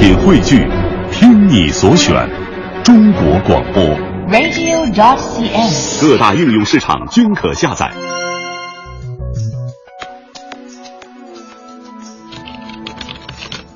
[0.00, 0.66] 品汇聚，
[1.12, 2.26] 听你所选，
[2.82, 3.84] 中国广播。
[4.30, 6.00] radio.dot.cn，。
[6.00, 7.92] 各大应用市场均可下载。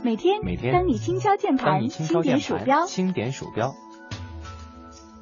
[0.03, 3.75] 每天，每天当你轻敲键盘，轻点鼠标，轻点鼠标，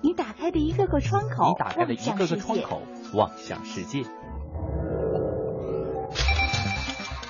[0.03, 2.81] 你打开的一个个窗口，你打开的一个个窗口，
[3.13, 4.05] 望向世界。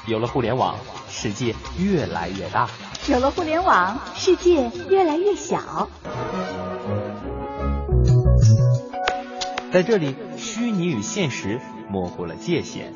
[0.07, 0.77] 有了互联网，
[1.09, 2.69] 世界越来越大。
[3.09, 5.89] 有了互联网，世界越来越小。
[9.73, 12.95] 在这里，虚拟与现实模糊了界限。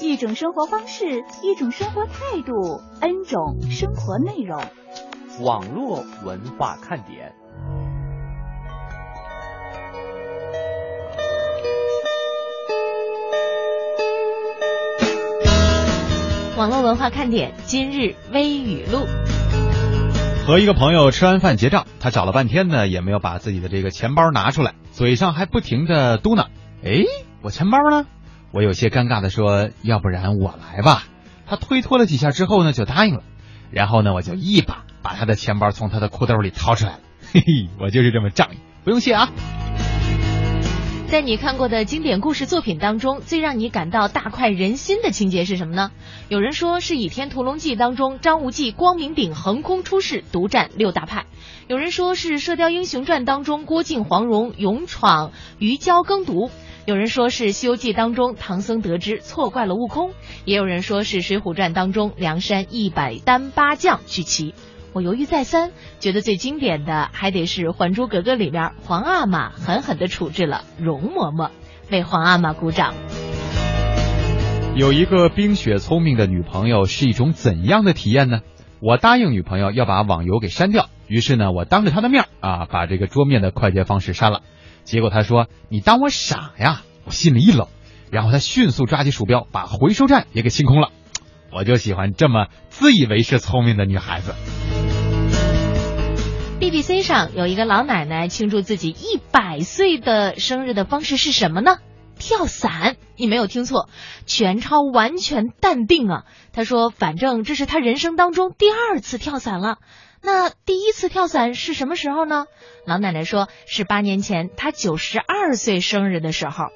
[0.00, 4.62] 一种生活方式，一种生活态度，N 种生活内容。
[5.40, 7.34] 网络文化看点。
[16.60, 19.06] 网络文化看点今日微语录。
[20.46, 26.48] 和一个朋友吃完饭结账，他找了半天呢，也没有把自己的这个钱包拿出来，嘴上还不停的嘟囔
[26.84, 27.04] ：“哎，
[27.40, 28.04] 我钱包呢？”
[28.52, 31.04] 我有些尴尬的说：“要不然我来吧。”
[31.48, 33.22] 他推脱了几下之后呢，就答应了。
[33.70, 36.98] 然后呢，我就一把把他的钱包从他的裤兜里掏出来了。
[37.32, 39.30] 嘿嘿，我就是这么仗义，不用谢啊。
[41.10, 45.90] 在你看过的经典故事作品当中，最让你感到大快人心的情节是什么呢？
[46.28, 51.24] 有人说是《倚天屠龙记》当中张无忌光明顶横空出世，独占六大派；
[51.66, 56.48] 有人说是《射雕英雄传》当中郭靖、黄蓉勇闯鱼礁耕读；
[56.86, 60.12] 有人说是《西游记》当中唐僧得知错怪了悟空；
[60.44, 64.54] 也有人说是《水浒传》当中梁山一百单八将聚齐。
[64.92, 71.50] 我犹豫再三，觉得最经典的还得是《还珠格格》里面皇阿玛狠狠地处置了容嬷嬷，
[71.90, 72.94] 为皇阿玛鼓掌。
[74.74, 78.40] 有一个冰雪聪明的女朋友是一种怎样的体验呢？
[78.80, 84.40] 我答应女朋友要把网游给删掉，于是呢，我当着她的面啊，把这个桌面的快捷方式删了。
[84.84, 87.68] 结果她说：“你当我傻呀？”我心里一冷，
[88.10, 90.88] 然后她迅速抓起鼠标，把回收站也给清空了。
[91.52, 94.34] 我就喜欢这么自以为是聪明的女孩子。
[96.60, 101.78] BBC 上有一个老奶奶庆祝自己一百岁的生日的方式是什么呢？
[102.18, 103.88] 跳伞，你没有听错，
[104.26, 106.24] 全超完全淡定啊！
[106.52, 109.78] 他说，反正这是他人生当中第二次跳伞了。
[110.20, 112.44] 那第一次跳伞是什么时候呢？
[112.84, 116.66] 老奶奶说是八年前她九十二岁生日的时候。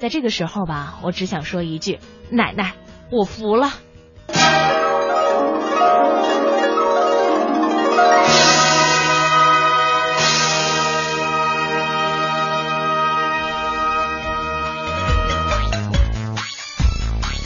[0.00, 2.72] 在这个时候吧，我只想说一句：奶奶，
[3.12, 3.72] 我服了。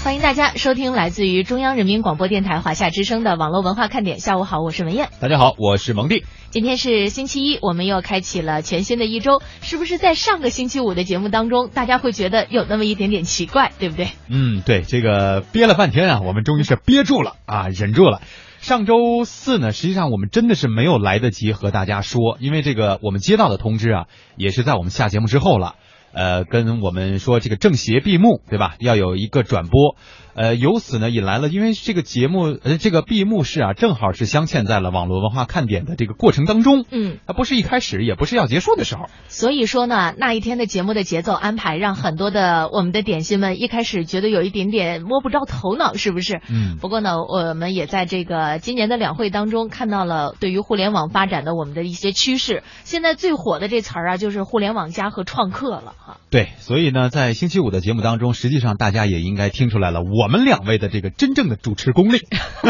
[0.06, 4.20] 欢迎大家收听来自于中央人民广播电台华夏之声的网络文化看点。
[4.20, 5.08] 下午好，我是文艳。
[5.18, 6.24] 大家好，我是蒙蒂。
[6.50, 9.42] 今天是星期一，我们又开启了全新的一周。
[9.62, 14.06] 是不是在上个星期五的节目当中，大家会觉得有那么一点点奇怪，对不对？
[14.28, 18.22] 嗯，对，这个憋了半天啊，我们终于是憋住了啊，忍住了。
[18.60, 24.04] 上周四呢，实际上我们真的是没有来得及和大家说，因为这个我们接到的通知啊，
[24.36, 25.74] 也是在我们下节目之后了。
[26.16, 28.76] 呃，跟我们说这个政协闭幕，对吧？
[28.78, 29.96] 要有一个转播，
[30.36, 46.42] 呃，由此呢引来了，因为这个节目，呃，这个闭幕式啊，正好是镶嵌在了网络文化看点的这个过程当中，嗯，它不是一开始，也不是要结束的时候，所以说呢，那一天的节目的节奏安排，让很多的我们的点心们一开始觉得有一点点摸不着头脑，是不是？
[46.50, 52.62] 嗯，不过呢，我们也在这个今年的两会当中看到了对于互联网发展的我们的一些趋势。
[52.84, 56.18] 现在最火的这词儿啊，就是互联网加和创客了哈。
[56.28, 62.20] 对，所以呢，在星期五的节目当中，实际上大家也应该听出来了，我们两位的这个真正的主持功力，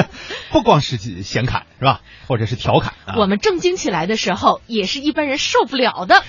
[0.53, 3.15] 不光是显侃是吧，或者是调侃、啊。
[3.17, 6.23] 我们正经起来的时候，也是一般人受不了的。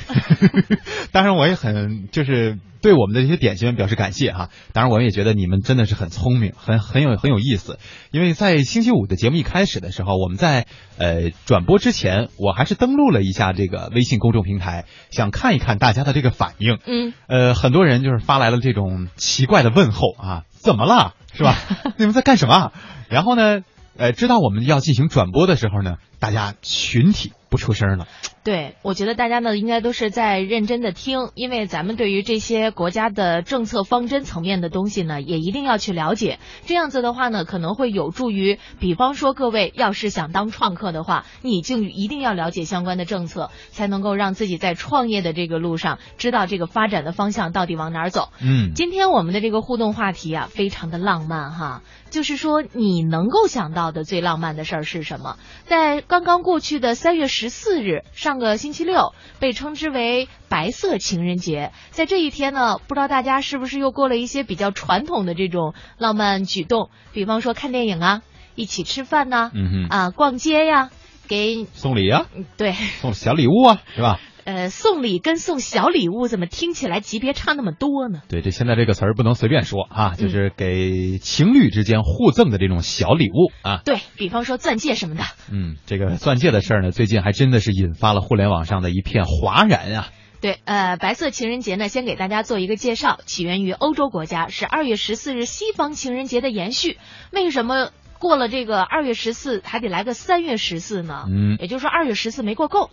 [1.12, 4.50] 当然，我也很就是对我们的这些点心们表示感谢哈。
[4.74, 7.80] 当然，我们也觉得你们真的是很聪明，很很有很有意思。
[8.12, 10.66] 因为在星期五的节目一开始的时候，我们在
[10.98, 16.78] 呃转播之前，我还是登录了一下这个微信公众平台，想看一看大家的这个反应。
[16.86, 21.14] 嗯，呃，很多人就是发来了这种奇怪的问候啊，怎么了？
[21.38, 21.56] 是吧？
[21.98, 22.72] 你们在干什么？
[23.10, 23.62] 然后呢？
[24.00, 28.08] 呃，知道我们要进行转播的时候呢，大家群体不出声了。
[28.44, 36.40] 对，我觉得大家呢应该都是在认真的听，因为咱们对于这些国家的政策方针层面的东西呢，也一定要去了解。
[36.66, 48.30] 这样子的话呢，可能会有助于，比方说各位要是想当创客的话，你就一定要了解相关的政策，才能够让自己在创业的这个路上知道这个发展的方向到底往哪儿走。
[48.42, 55.38] 嗯，今天我们的这个互动话题啊，非常的浪漫哈，就是说你能够想到的最浪漫的事儿是什么？
[55.66, 61.72] 在刚刚过去的三月十四日，上个星期六，被称之为白色情人节。
[61.92, 68.22] 在这一天呢，不知道大家是不是又过了一些比较传统的这种浪漫举动，比方说看电影啊，
[68.56, 70.90] 一起吃饭呐、嗯哼，啊，逛街呀，
[71.28, 72.26] 给送礼啊，
[72.58, 74.20] 对，送小礼物啊，是吧？
[74.48, 78.22] 呃，送礼跟送小礼物怎么听起来级别差那么多呢？
[78.30, 83.82] 对，这现在这个词儿不能随便说啊，就是给情侣之间互赠的这种小礼物啊。
[83.84, 85.24] 对比方说钻戒什么的。
[85.52, 90.08] 嗯，这个钻戒的事儿呢，最近还真的是引发了互联网上的一片哗然啊。
[90.40, 96.98] 对，呃，白色情人节呢，先给大家做一个介绍，起源于欧洲国家，是二月十四日西方情人节的延续。
[97.34, 101.26] 为什么过了这个二月十四还得来个三月十四呢？
[101.28, 102.92] 嗯，也就是说二月十四没过够。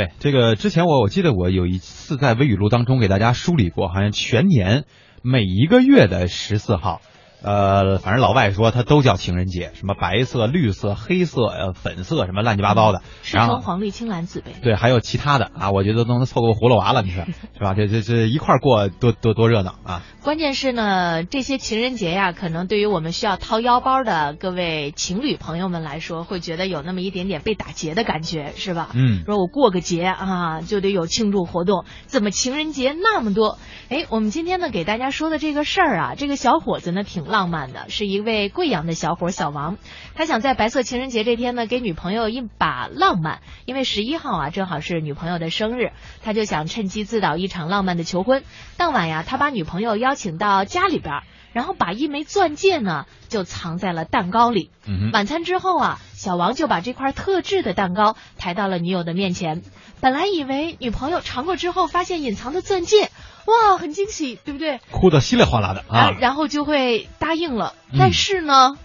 [0.00, 4.84] 对，这个之前我我记得我有一次在微语录当中给大家梳理过，好像全年
[5.22, 7.02] 每一个月的十四号。
[7.42, 13.02] 呃，反正老外说它都叫情人节，什么白色、绿色、黑色、呃粉色，什么乱七八糟的。
[13.22, 14.52] 赤然后橙黄绿青蓝紫呗。
[14.62, 17.24] 对，还有其他的啊，我觉得都能凑够葫芦娃了，你说
[17.56, 17.74] 是吧？
[17.74, 20.02] 这这这一块过多多多热闹啊！
[20.22, 28.90] 关键是呢，这些情人节呀，可能对于我们需要掏腰包的各位情侣朋友们来说，会觉得有那么一点点被打劫的感觉，是吧？
[28.94, 33.58] 嗯，说我过个节啊，就得有庆祝活动，怎么情人节那么多？
[33.88, 39.78] 哎，我们今天呢给大家说的这个事儿啊，这个小伙子呢挺浪漫的，是一位贵阳的小伙小王，
[40.14, 45.92] 他想在白色情人节这天呢给女朋友一把浪漫，因为十一号啊正好是女朋友的生日，
[46.22, 48.42] 他就想趁机自导一场浪漫的求婚。
[48.76, 51.22] 当晚呀，他把女朋友邀请到家里边，
[51.52, 54.70] 然后把一枚钻戒呢就藏在了蛋糕里。
[54.86, 59.62] 嗯，晚餐之后啊，小王就把这块特制的蛋糕抬到了女友的面前。
[60.00, 63.10] 本来以为女朋友尝过之后发现隐藏的钻戒，
[63.46, 64.80] 哇，很惊喜，对不对？
[64.90, 66.10] 哭得稀里哗啦的啊！
[66.20, 67.74] 然后就会答应了。
[67.92, 68.76] 嗯但是呢，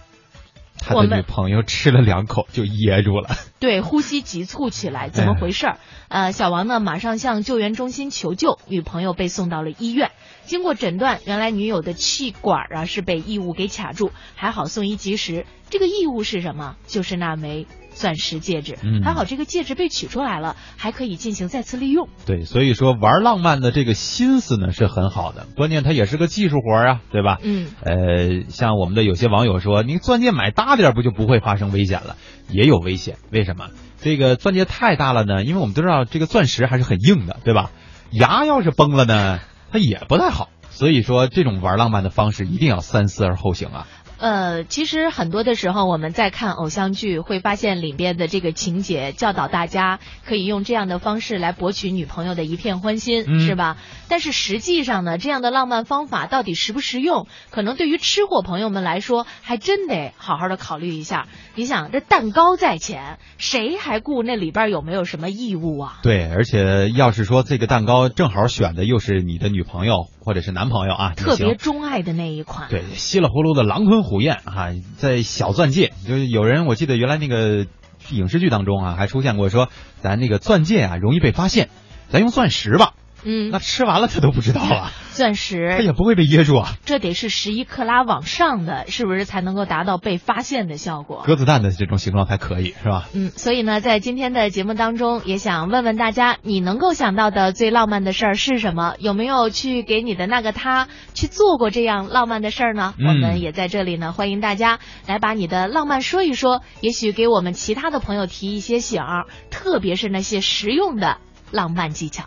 [0.78, 3.30] 他的女朋友吃了两口就噎住了。
[3.60, 5.78] 对，呼吸急促起来，怎么回事儿？
[6.08, 10.10] 呃，小王呢马上向救援中心求救，女朋友被送到了医院。
[10.46, 15.44] 经过诊断，原来女友的气管啊是被异物给卡住，还好送医及时。
[15.68, 16.76] 这个异物是什么？
[16.86, 18.78] 就是那枚钻石戒指。
[18.84, 22.08] 嗯还好这个戒指被取出来了，还可以进行再次利用。
[22.24, 27.38] 对，所以说玩浪漫的这个心思呢是很好的，关键它也是个技术活啊，对吧？
[27.42, 32.16] 嗯，呃，像我们的有些网友说，你钻戒买大点不就不会发生危险了？
[32.48, 33.70] 也有危险，为什么？
[34.00, 35.42] 这个钻戒太大了呢？
[35.42, 37.72] 因为我们都知道这个钻石还是很硬的，对吧？
[38.12, 39.40] 牙要是崩了呢，
[39.78, 40.48] 也不太好。
[40.70, 43.86] 所以说，这种玩浪漫的方式一定要三思而后行啊。
[44.18, 53.76] 呃，其实很多的时候我们在看偶像剧，会发现里边的这个情节教导大家可以用这样的方式来博取女朋友的一片欢心，嗯是吧？
[54.08, 61.26] 但是实际上呢，这样的浪漫方法到底实不实用，可能对于吃货朋友们来说，还真得好好的考虑一下。
[61.54, 65.98] 你想，这蛋糕在前，谁还顾那里边有没有什么异物啊？
[66.02, 77.64] 对，而且要是说这个蛋糕正好选的又是你的女朋友或者是男朋友啊，特别钟爱的那一款，对，稀里糊涂的狼吞虎咽啊，在小钻戒，就是有人我记得原来那个
[78.10, 79.68] 影视剧当中啊，还出现过说
[80.00, 81.68] 咱那个钻戒啊容易被发现，
[82.08, 82.94] 咱用钻石吧，
[83.26, 86.74] 嗯那，吃完了他都不知道啊， 钻石他也不会被噎住啊。
[86.84, 91.22] 这得是十一克拉往上的，是不是才能够达到被发现的效果？
[91.26, 93.08] 鸽子蛋的这种形状才可以是吧？
[93.14, 98.94] 嗯，所以呢，在今天的节目当中，也想问问大家，你能够想到的最浪漫的事儿是什么？
[99.00, 102.94] 有没有去给你的那个他去做过这样浪漫的事儿呢？
[102.98, 104.78] 嗯我们也在这里呢，欢迎大家
[105.08, 111.18] 来把你的浪漫说一说，也许给我们其他的朋友提一些醒儿，特别是那些实用的
[111.50, 112.26] 浪漫技巧。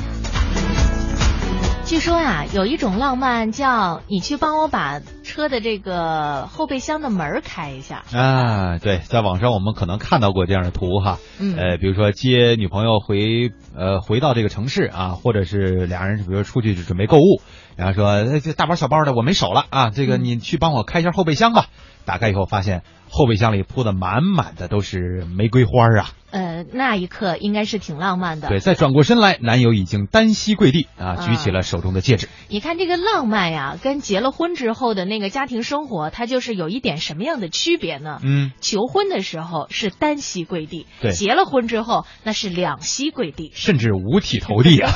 [1.91, 8.05] 据说呀、有一种浪漫叫你去帮我把车的这个后备箱的门开一下。
[8.13, 17.41] 啊，对，在网上我们可能看到过这样的图哈，嗯呃，比如说接女朋友回呃回到这个城市啊，或者是俩人比如说出去准备购物，
[17.75, 21.65] 然后说哎这大包小包的我没手了啊，这个嗯你去帮我开一下后备箱吧。
[22.05, 28.47] 打开以后发现后备箱里铺的满满的都是玫瑰花啊，呃，那一刻应该是挺浪漫的。
[28.47, 32.29] 对，再转过身来，男友已经单膝跪地啊，啊举起了手中的戒指。
[32.47, 38.19] 你看这个浪漫呀，跟结了婚之后的那个家庭生活，它就是有一点什么样的区别呢？
[38.23, 43.51] 嗯，求婚的时候是单膝跪地，对结了婚之后那是两膝跪地。
[43.53, 44.91] 甚至五体投地啊，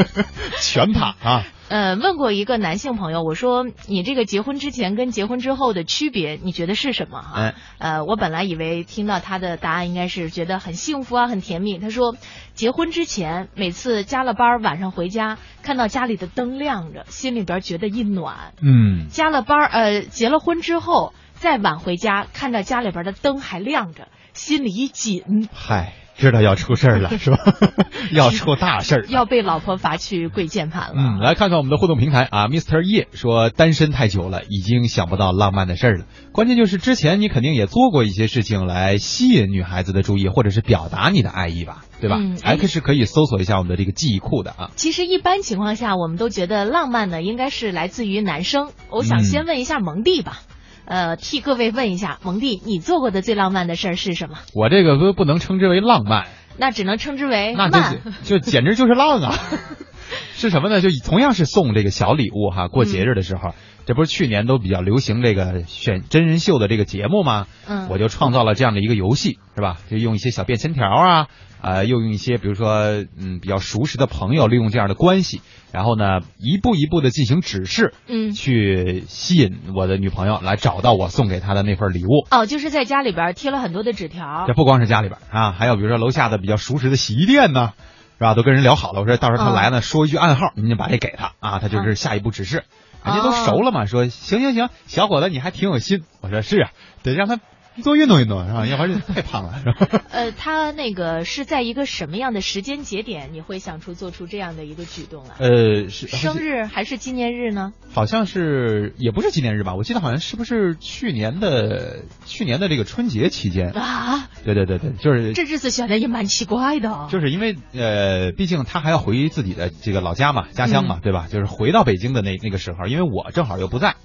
[0.60, 1.44] 全趴啊。
[1.68, 7.32] 呃，问过一个男性朋友，我说你这个结婚之前跟结婚之后的区别，你觉得是什么哈？
[7.40, 11.78] 哎呃，我本来以为听到他的答案应该是觉得很幸福啊，很甜蜜。
[11.78, 12.16] 他说，
[12.54, 18.52] 结婚之前每次加了班儿晚上回家，看到家里的灯亮着，心里边觉得一暖。
[18.60, 27.38] 嗯，加了班儿，呃，结了婚之后再晚回家，看到家里边的灯还亮着，心里一紧，嗨，知道要出事儿了 是吧？
[28.12, 29.06] 要出大事儿。
[29.10, 30.94] 要被老婆罚去跪键盘了。
[30.96, 32.82] 嗯，来看看我们的互动平台啊，Mr.
[32.82, 36.04] 叶说单身太久了，已经想不到浪漫的事儿了。
[36.32, 44.70] 关键就是之前你肯定也做过一些事情来吸引女孩子的注意，或者是表达你的爱意吧，对吧、嗯哎 x 是可以搜索一下我们的这个记忆库的啊。
[44.76, 48.70] 其实一般情况下，我们都觉得浪漫呢，应该是来自于男生。
[48.90, 50.40] 我想嗯先问一下蒙蒂吧，
[50.86, 54.38] 呃，替各位问一下，蒙蒂，你做过的最浪漫的事儿是什么？
[54.54, 56.28] 我这个都不能称之为浪漫，
[56.58, 57.98] 那只能称之为那慢。
[58.22, 59.34] 就就简直就是浪啊！
[60.36, 60.80] 是什么呢？
[60.80, 67.46] 就同样是送这个小礼物哈，过节日的时候，这不是去年都比较流行这个选真人秀的这个节目吗？
[67.66, 69.78] 嗯我就创造了这样的一个游戏，是吧？
[69.90, 71.26] 就用一些小便签条啊，
[71.60, 75.40] 啊、又用一些比如说嗯比较熟识的朋友，利用这样的关系，
[75.76, 82.26] 然后呢一步一步的进行指示，嗯去吸引我的女朋友来找到我送给她的那份礼物。
[82.30, 84.54] 哦，就是在家里边贴了很多的纸条这。
[84.54, 87.74] 不光是家里边啊，还有比如说楼下的比较熟识的洗衣店呢，
[88.16, 88.32] 是吧？
[88.32, 92.64] 都跟人聊好了，我说到时候他嗯来呢，说一句暗号，您就把这给他啊，他就是下一步指示。
[93.04, 96.04] 人家都熟了嘛，说行行行，小伙子你还挺有心。
[96.22, 96.70] 我说是啊，
[97.02, 97.38] 得让他
[97.84, 98.66] 多运动运动是吧？
[98.66, 100.02] 要不然太胖了 是吧？
[100.10, 105.36] 呃，他那个是在一个什么样的时间节点，你会想出做出这样的一个举动啊？
[105.38, 107.72] 呃，是生日还是纪念日呢？
[107.92, 109.74] 好像是也不是纪念日吧？
[109.74, 113.70] 我记得好像是不是去年的去年的这个春节期间？
[113.70, 117.08] 啊，对对对对，就是这日子选的也蛮奇怪的。
[117.10, 121.26] 就是因为呃，毕竟他还要回自己的这个老家嘛，家乡嘛，嗯对吧？
[121.30, 123.96] 就是回到北京的那那个时候，因为我正好又不在，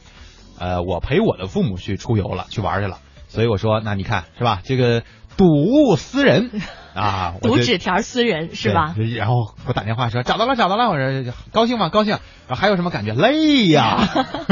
[0.59, 2.99] 呃，我陪我的父母去出游了，去玩去了，
[3.31, 4.59] 所以我说，那你看是吧？
[4.61, 5.03] 这个
[5.37, 6.51] 睹物思人
[6.93, 8.93] 啊， 我读纸条私人是吧？
[8.95, 11.89] 对然后给我打电话说找到了，找到了，我说高兴吗？
[11.89, 12.17] 高兴。
[12.47, 13.13] 然后还有什么感觉？
[13.13, 13.97] 累呀，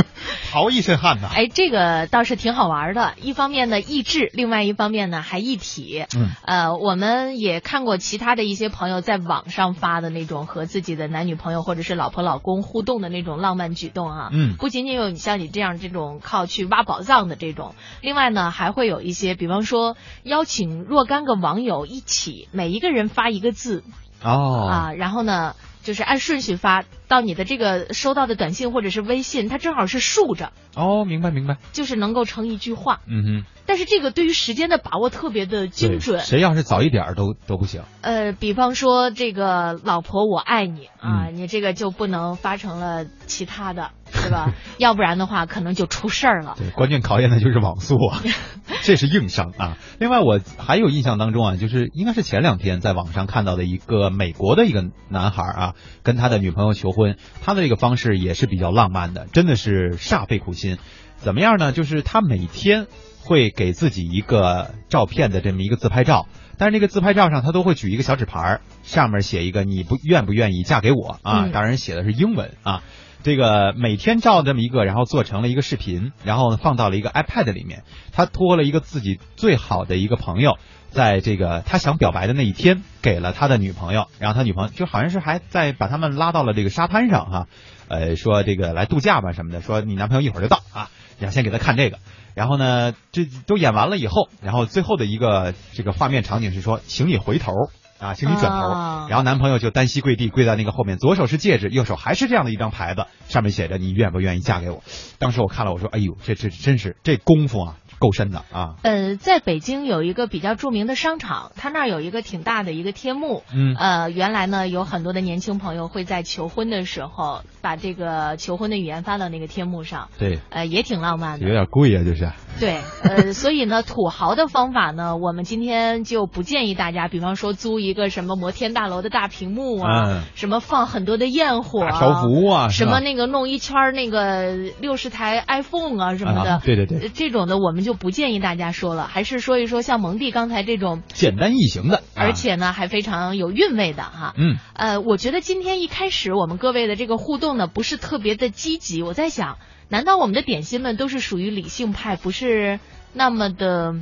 [0.51, 1.27] 逃一身汗呐。
[1.33, 3.13] 哎，这个倒是挺好玩的。
[3.21, 6.05] 一方面呢益智，另外一方面呢还一体。
[6.15, 14.29] 嗯，呃，我们也看过其他的一些朋友在网上发的那种和自己的男女朋友或者是老婆老公互动的那种浪漫举动啊。
[14.31, 23.83] 嗯不仅仅有你像你这样这种靠去挖宝藏的这种，另外呢还会有一些，比方说邀请若干个网友一起，每一个人发一个字，
[24.23, 31.57] 哦，啊，然后呢，就是按顺序发到你的这个收到的短信或者是微信，它正好是竖着，哦，明白明白。
[31.73, 33.01] 就是能够成一句话。
[33.07, 36.21] 嗯哼，但是这个对于时间的把握特别的精准。
[36.21, 37.83] 谁要是早一点儿都都不行。
[38.01, 44.55] 呃，比方说这个老婆我爱你啊，嗯你这个就不能发成了其他的，对吧？
[44.79, 46.55] 要不然的话可能就出事儿了。
[46.57, 48.23] 对，关键考验的就是网速啊，
[48.81, 49.77] 这是硬伤啊。
[49.99, 60.79] 另外，我还有印象当中啊，就是应该是前两天在网上看到的一个美国的一个男孩啊，跟他的女朋友求婚，他的这个方式也是比较浪漫的，真的是煞费苦心。
[61.17, 61.71] 怎么样呢？
[61.71, 62.87] 就是他每天
[63.29, 66.25] 会给自己一个照片的这么一个自拍照，
[66.57, 71.45] 但是那个自拍照上他都会举一个小纸牌，上面写一个你不愿不愿意嫁给我啊？
[71.45, 72.81] 嗯当然写的是英文啊。
[73.21, 77.83] 这个每天照这么一个，然后做成了一个视频，然后放到了一个 iPad 里面。
[78.13, 80.57] 他托了一个自己最好的一个朋友，
[80.89, 87.47] 在这个他想表白的那一天，给了他的女朋友，然后他女朋友就好像是还在把他们拉到了这个沙滩上哈，
[87.89, 90.89] 呃，说这个来度假吧什么的，说你男朋友一会儿就到啊，
[91.19, 91.99] 然后先给他看这个。
[92.35, 97.51] 然后呢，这都演完了以后，然后最后的一个这个画面场景是说，请你回头
[97.99, 98.69] 啊，请你转头。
[98.69, 104.83] 啊然后男朋友就单膝跪地，跪在那个后面，左手是戒指，右手还是这样的一张牌子，上面写着你愿不愿意嫁给我。
[105.17, 108.75] 当时我看了，我说，哎呦，这这真是这功夫啊，够深的啊。
[108.81, 113.43] 呃，在北京有一个比较著名的商场，它那儿有一个挺大的一个天幕。
[113.53, 121.45] 嗯呃，原来呢有很多的年轻朋友会在求婚的时候把这个求婚的语言发到那个天幕上，对，呃，也挺浪漫的。
[121.45, 122.31] 有点贵啊，就是。
[122.59, 144.33] 对，呃，所以呢，土豪的方法呢，我们今天就不建议大家，比方说租一个什么摩天大楼的大屏幕啊，嗯什么放很多的焰火、啊、大条幅啊什么那个弄一圈儿那个六十台 iPhone 啊什么的，啊对对对呃这种的我们就不建议大家说了，还是说一说像蒙蒂刚才这种，简单易行的，啊而且呢还非常有韵味的哈。
[144.37, 149.01] 嗯，呃，我觉得今天一开始我们各位的这个互动呢，不是特别的积极。
[149.03, 149.57] 我在想，
[149.89, 152.79] 难道我们的点心们都是属于理性派，不是
[153.13, 153.95] 那么的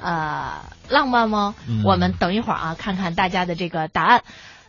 [0.00, 1.54] 呃浪漫吗？
[1.68, 4.22] 嗯我们等一会儿啊，看看大家的这个答案。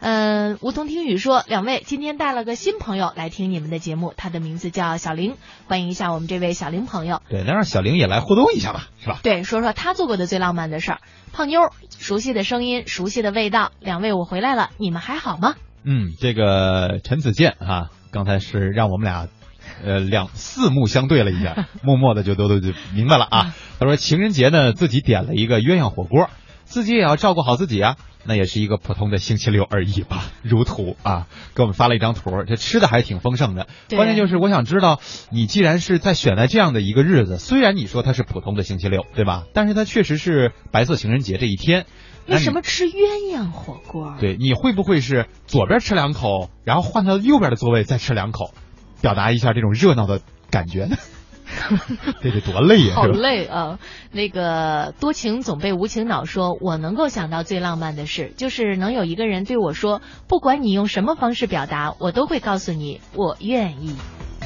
[0.08, 5.34] 嗯，梧桐听雨说，两位今天带了个新朋友来听你们的节目，他的名字叫小玲，
[5.66, 7.24] 欢迎一下我们这位小玲朋友。
[7.28, 9.20] 对，那让小玲也来互动一下吧，是吧？
[9.24, 11.00] 对，说说他做过的最浪漫的事儿。
[11.34, 13.72] 胖妞儿，熟悉的声音，熟悉的味道。
[13.80, 15.56] 两位，我回来了，你们还好吗？
[15.84, 19.28] 嗯，这个陈子健啊、刚才是让我们俩，
[19.84, 23.56] 呃，两四目相对了一下， 默默的就都都就明白了啊。
[23.80, 26.30] 他说情人节呢，自己点了一个鸳鸯火锅，
[26.64, 27.96] 自己也要照顾好自己啊。
[28.26, 33.68] 那也是一个普通的星期六而已吧，如图啊，给我们发了一张图，这吃的还挺丰盛的。
[33.90, 39.46] 关键就是我想知道，你既然是在选在这样的一个日子，虽然你说它是普通的星期六，对吧？
[39.54, 41.86] 但是它确实是白色情人节这一天。
[42.28, 42.96] 为什么吃鸳
[43.32, 44.16] 鸯火锅？
[44.20, 48.52] 对，你会不会是左边吃两口，然后换到右边的座位再吃两口，
[49.02, 50.98] 表达一下这种热闹的感觉呢？
[52.22, 53.06] 这得多累呀、好？
[53.08, 53.80] 累啊！
[54.12, 63.96] 那个多情总被无情恼说，我能够想到最浪漫的事，就是能有一个人对我说，不管你用什么方式表达，我都会告诉你我愿意。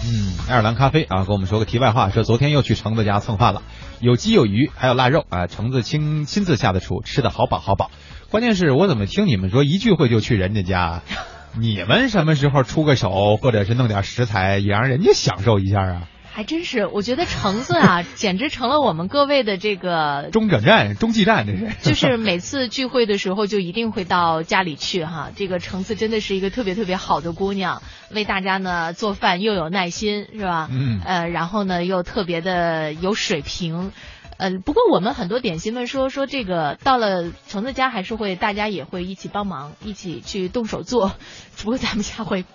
[0.02, 3.64] 嗯，爱尔兰咖啡啊，跟我们说个题外话，说昨天又去橙子家蹭饭了，
[4.00, 7.92] 有鸡有鱼，还有腊肉啊，橙子亲亲自下的厨，吃的好饱好饱。
[8.30, 11.02] 关键是我怎么听你们说一聚会就去人家家，
[11.60, 16.08] 你们什么时候出个手，或者是弄点食材，也让人家享受一下啊？
[16.40, 21.90] 还真是，我觉得橙子啊，简直成了我们各位的这个 中转站、中继站，这是。
[21.90, 25.32] 就 是每次聚会的时候，就一定会到家里去哈。
[25.36, 30.70] 这个橙子真的是一个特别特别好的姑娘，为大家呢做饭又有耐心，是吧？
[30.72, 33.92] 嗯呃，然后呢又特别的有水平。
[34.38, 41.12] 呃，不过我们很多点心们说说这个到了橙子家还是会大家也会一起帮忙，一起去动手做。
[41.58, 42.46] 只不过咱们家会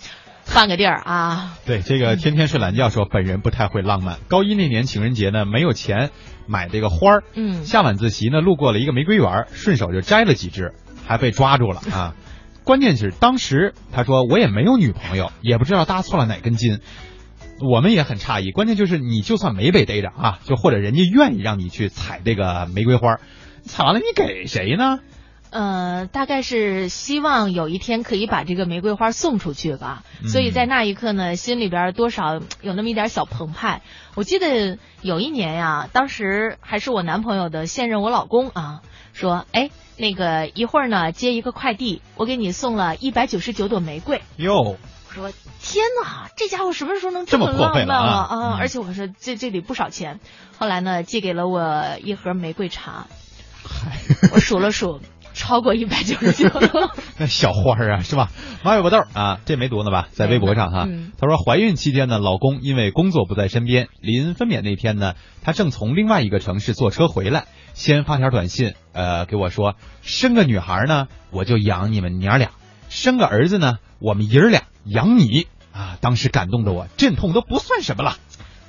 [0.47, 1.59] 换个地儿啊。
[1.67, 4.19] 对，这个天天睡懒觉说本人不太会浪漫。
[4.29, 6.11] 高一那年情人节呢，没有钱
[6.47, 10.75] 买这个花儿，嗯下晚自习呢，路过了一个玫瑰园，顺手就摘了几枝，
[11.07, 12.15] 还被抓住了啊。
[12.65, 16.81] 关键是当时他说我也没有女朋友，也不知道搭错了哪根筋。
[17.61, 23.19] 我们也很诧异，关键就是你就算没被逮着啊，就或者人家愿意让你去采这个玫瑰花，
[23.63, 24.99] 采完了你给谁呢？
[25.55, 30.03] 呃，大概是希望有一天可以把这个玫瑰花送出去吧。
[30.21, 33.81] 嗯所以在那一刻呢，心里边多少有那么一点小澎湃。
[34.17, 44.23] 我记得有一年呀，当时还是我男朋友的现任我老公啊，说，哎，那个一会儿呢接一个快递，我给你送了一百九十九朵玫瑰。
[44.35, 44.77] 哟，我
[45.15, 45.31] 说
[45.63, 50.19] 天哪，这家伙什么时候能这么浪漫啊啊而且我说这这得不少钱。
[50.59, 53.07] 后来呢，寄给了我一盒玫瑰茶，
[54.33, 55.01] 我数了数，
[55.35, 56.49] 超过一百九十九。
[57.19, 58.31] 那小花儿啊，是吧？
[58.63, 60.09] 马尾巴豆儿啊，这没读呢吧？
[60.13, 67.45] 在微博上哈，嗯他说怀孕期间呢，老公因为工作不在身边，临分娩那天呢，他正从另外一个城市坐车回来，
[67.75, 72.51] 先发条短信，呃，给我说生个女孩呢，我就养你们娘俩；
[72.89, 75.99] 生个儿子呢，我们爷儿俩养你啊！
[76.01, 78.17] 当时感动的我，阵痛都不算什么了。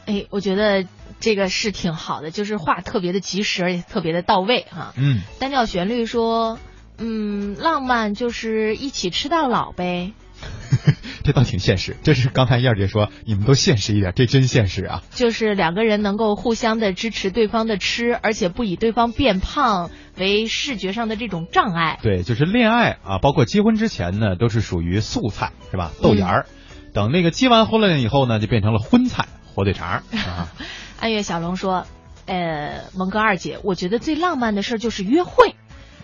[0.08, 0.86] 哎，我觉得
[1.20, 6.60] 这个是挺好的，就是话特别的及时，而且特别的到位哈、嗯，单调旋律说，
[6.98, 10.14] 嗯，浪漫就是一起吃到老呗。
[11.24, 11.96] 这倒挺现实。
[12.04, 15.02] 这是刚才燕儿姐说，你们都现实一点，这真现实啊。
[15.12, 21.98] 就是两个人能够互相的支持对方的吃，而且不以对方变胖为视觉上的这种障碍。
[22.04, 25.92] 对，就是恋爱啊，包括结婚之前呢，都是属于素菜，是吧？
[26.04, 26.46] 豆芽儿。
[26.94, 29.26] 等那个结完婚了以后呢，就变成了荤菜
[29.56, 30.52] 火腿肠 啊。
[31.00, 31.86] 暗月小龙说
[32.26, 35.56] ：“呃，蒙哥二姐，我觉得最浪漫的事儿就是约会。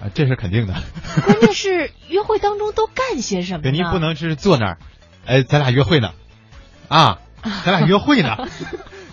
[0.01, 0.73] 啊，这是肯定的。
[1.25, 3.77] 关键是约会当中都干些什么对，呢？
[3.77, 4.77] 您不能是坐那儿，
[5.25, 6.13] 哎，咱俩约会呢，
[6.87, 7.19] 啊，
[7.65, 8.35] 咱俩约会呢，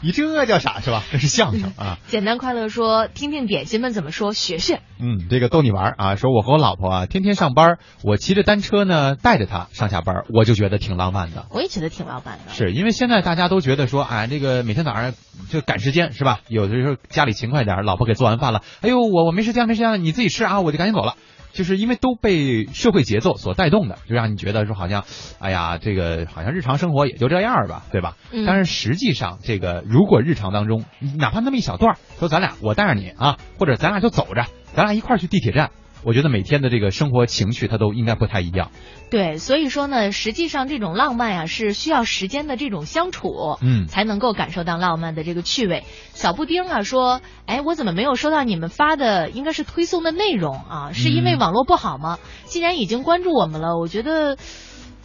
[0.00, 1.02] 你这叫啥是吧？
[1.10, 1.98] 这是相声啊。
[2.08, 4.80] 简单快乐说，听听点心们怎么说，学学。
[5.00, 11.46] 嗯，这个逗你玩啊，说我和我老婆啊，天天上班，我骑着单车呢，带着她上下班，我就觉得挺浪漫的。
[11.50, 12.52] 我也觉得挺浪漫的。
[12.52, 15.12] 是因为现在大家都觉得说，啊，这个每天早上
[15.50, 16.40] 就赶时间是吧？
[16.48, 21.14] 有的时候家里勤快点，老婆给做完饭了，哎呦，我我没时间没时间了，你自己吃啊，我就赶紧走了。
[21.52, 25.04] 就是因为都被社会节奏所带动的，就让你觉得说好像，
[25.38, 28.16] 哎呀，这个好像日常生活也就这样吧，对吧？
[28.30, 30.84] 嗯但是实际上，这个如果日常当中，
[31.18, 35.70] 哪怕那么一小段儿，说咱俩我带着你啊，或者咱俩就走着，咱俩一块儿去地铁站，
[36.04, 38.70] 我觉得每天的这个生活情趣它都应该不太一样。
[39.10, 45.84] 对，所以说呢，实际上这种浪漫啊、是需要时间的这种相处，嗯才能够感受到浪漫的这个趣味。
[46.12, 50.92] 小布丁啊说，哎，我怎么没有收到你们发的应该是推送的内容啊？
[50.92, 52.18] 是因为嗯网络不好吗？
[52.44, 54.36] 既然已经关注我们了，我觉得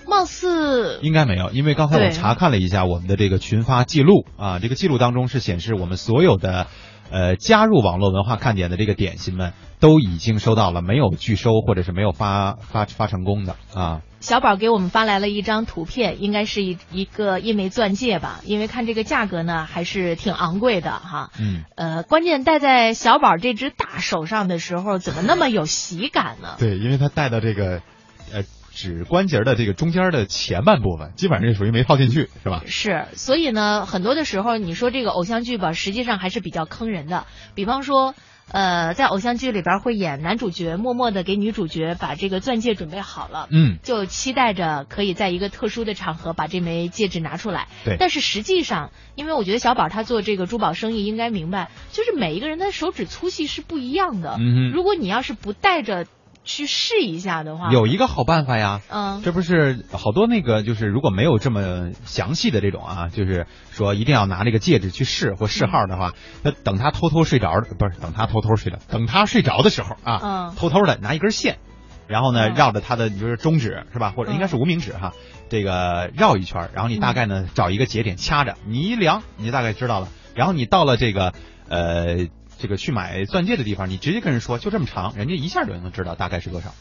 [0.06, 6.67] 貌似应该没有，因为刚才我查看了一下我们的这个群发记录啊，这个记录当中是显示我们所有的
[7.13, 14.02] 呃加入网络文化看点的这个点心们都已经收到了，没有拒收或者是没有发发发成功的啊。
[14.19, 18.39] 小宝给我们发来了一张图片，应该是一一个一枚钻戒吧？
[18.45, 21.30] 因为看这个价格呢，还是挺昂贵的哈。
[21.38, 26.56] 嗯，呃，关键戴在小宝这只大手上的时候，怎么那么有喜感呢？
[26.58, 27.82] 对，因为他戴到这个呃
[28.73, 32.63] 指关节的这个中间的前半部分，基本上是属于没套进去，是吧？
[32.65, 37.25] 是，所以呢，很多的时候你说这个偶像剧吧，实际上还是比较坑人的。
[37.55, 38.15] 比方说，
[38.51, 47.67] 呃，在偶像剧里边会演男主角默默的给女主角把这个钻戒准备好了，嗯，就期待着可以在一个特殊的场合把这枚戒指拿出来。
[47.86, 54.36] 对但是实际上，因为我觉得小宝他做这个珠宝生意应该明白，就是每一个人的手指粗细是不一样的。
[54.39, 56.05] 嗯哼如果你要是不带着
[56.43, 59.21] 去试一下的话，有一个好办法呀，嗯。
[59.23, 66.12] 这不是好多那个就是如果没有这么详细的这种啊，就是说一定要拿这个戒指去试或试号的话，
[66.43, 70.56] 那等他偷偷睡着的，不是等他偷偷睡着，等他睡着的时候啊，嗯。
[70.56, 71.58] 偷偷的拿一根线，
[72.08, 72.53] 然后呢嗯。
[72.56, 75.13] 绕着他的就是中指是吧，或者应该是无名指哈，
[75.49, 81.34] 这个绕一圈，然后你大概呢找一个节点掐着，你一量你大概知道了，然后你到了这个
[81.69, 82.27] 呃。
[82.63, 86.73] 这个去买钻戒的地方，你直接跟人说就这么长，人家一下就能知道大概是多少，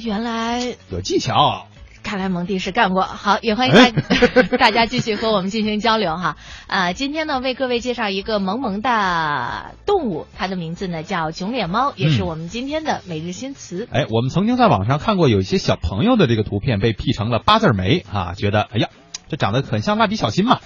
[0.00, 1.66] 原来有技巧。
[2.04, 3.02] 看来蒙蒂是干过。
[3.02, 3.90] 好，也欢迎大
[4.58, 6.36] 大家继续和我们进行交流哈。
[6.68, 13.88] 啊、今天呢，为各位介绍一个萌萌的动物，它的名字呢叫囧脸猫，也是嗯我们今天的每日新词。
[13.90, 18.88] 哎，我们曾经在网上看过有一些小朋友的这个图片被 P 成了八字眉啊，觉得哎呀，
[19.28, 20.60] 这长得很像蜡笔小新嘛。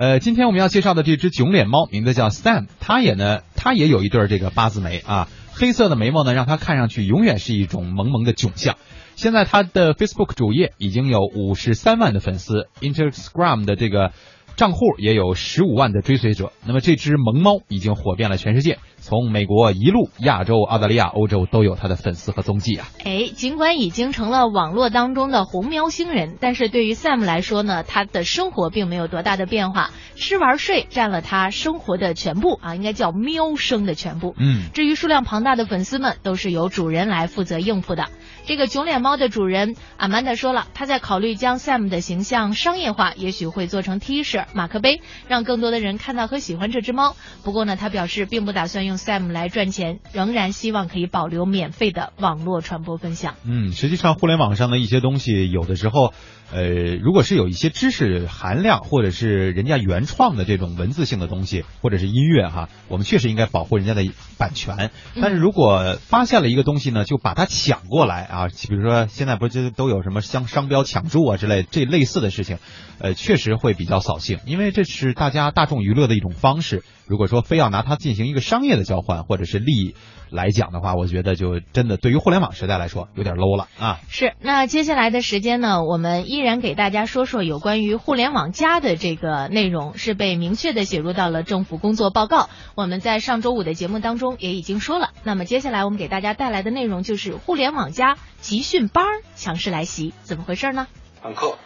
[0.00, 8.78] 呃，今天我们要介绍的这只囧脸猫名字叫 Sam，它也呢，它也有一对儿这个八字眉啊，黑色的眉毛呢，让它看上去永远是一种萌萌的囧相。
[9.14, 14.12] 现在它的 Facebook 主页已经有五十三万的粉丝，Instagram 的这个
[14.60, 16.52] 账户也有十五万的追随者。
[16.66, 22.86] 那么这只萌猫已经火遍了全世界，从美国一路亚洲、澳大利亚、欧洲都有它的粉丝和踪迹啊。
[23.02, 34.34] 哎，尽管已经成了网络当中的红喵星人，但是对于 Sam 来说呢，他的生活并没有多大的变化，吃玩睡占了他生活的全部啊，应该叫喵生的全部。
[34.38, 38.10] 嗯，至于数量庞大的粉丝们，都是由主人来负责应付的。
[38.46, 47.14] 这个囧脸猫的主人阿曼达说了，他在考虑将 Sam 的形象商业化，也许会做成 T 恤、马克杯，让更多的人看到和喜欢这只猫。
[47.44, 53.34] 不过呢，他表示并不打算用 Sam 来赚钱，仍然希望可以保留免费的网络传播分享。
[53.44, 56.12] 嗯，实际上互联网上的一些东西，有的时候，
[56.52, 64.04] 呃，如果是有一些知识含量，或者是人家原创的这种文字性的东西，或者是音乐哈，我们确实应该保护人家的
[64.36, 64.90] 版权。
[65.20, 72.58] 但是如果发现了一个东西呢，就把它抢过来啊，比如说现在不是都有什么商商标抢注啊之类这类似的事情，
[72.98, 76.82] 呃，确实会比较扫兴，因为这是大家大众娱乐的一种方式。
[77.10, 79.96] 如果说非要拿它进行一个商业的交换或者是利益
[80.30, 83.98] 来讲的话，我觉得就真的对于互联网时代来说有点 low 了啊。
[84.08, 92.48] 是，那接下来的时间呢，我们依然给大家说说有关于互联网加的这个内容，是被明确的写入到了政府工作报告。
[92.76, 95.10] 我们在上周五的节目当中也已经说了。
[95.24, 100.86] 那么接下来我们给大家带来的内容就是互联网加集训班强势来袭，怎么回事呢？
[101.24, 101.58] 上课。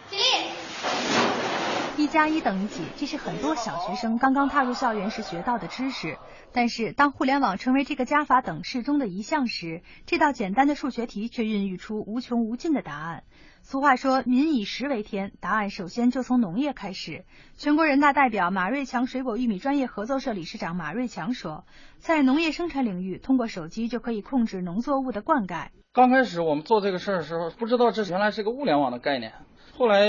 [1.97, 2.81] 一加一等于几？
[2.97, 6.17] 这是很多小学生刚刚踏入校园时学到的知识。
[6.51, 13.23] 但是，当互联网成为这个加法等式中的一项时，这道简单的数学题却孕育出无穷无尽的答案。
[13.61, 17.23] 俗话说“民以食为天”，答案首先就从农业开始。
[17.55, 21.65] 全国人大代表马瑞强水果玉米专业合作社理事长马瑞强说，
[21.97, 25.69] 在农业生产领域，通过手机就可以控制农作物的灌溉。
[25.93, 29.31] 刚开始我们做这个事儿的时候，不知道这原来是个物联网的概念。
[29.77, 30.07] 后来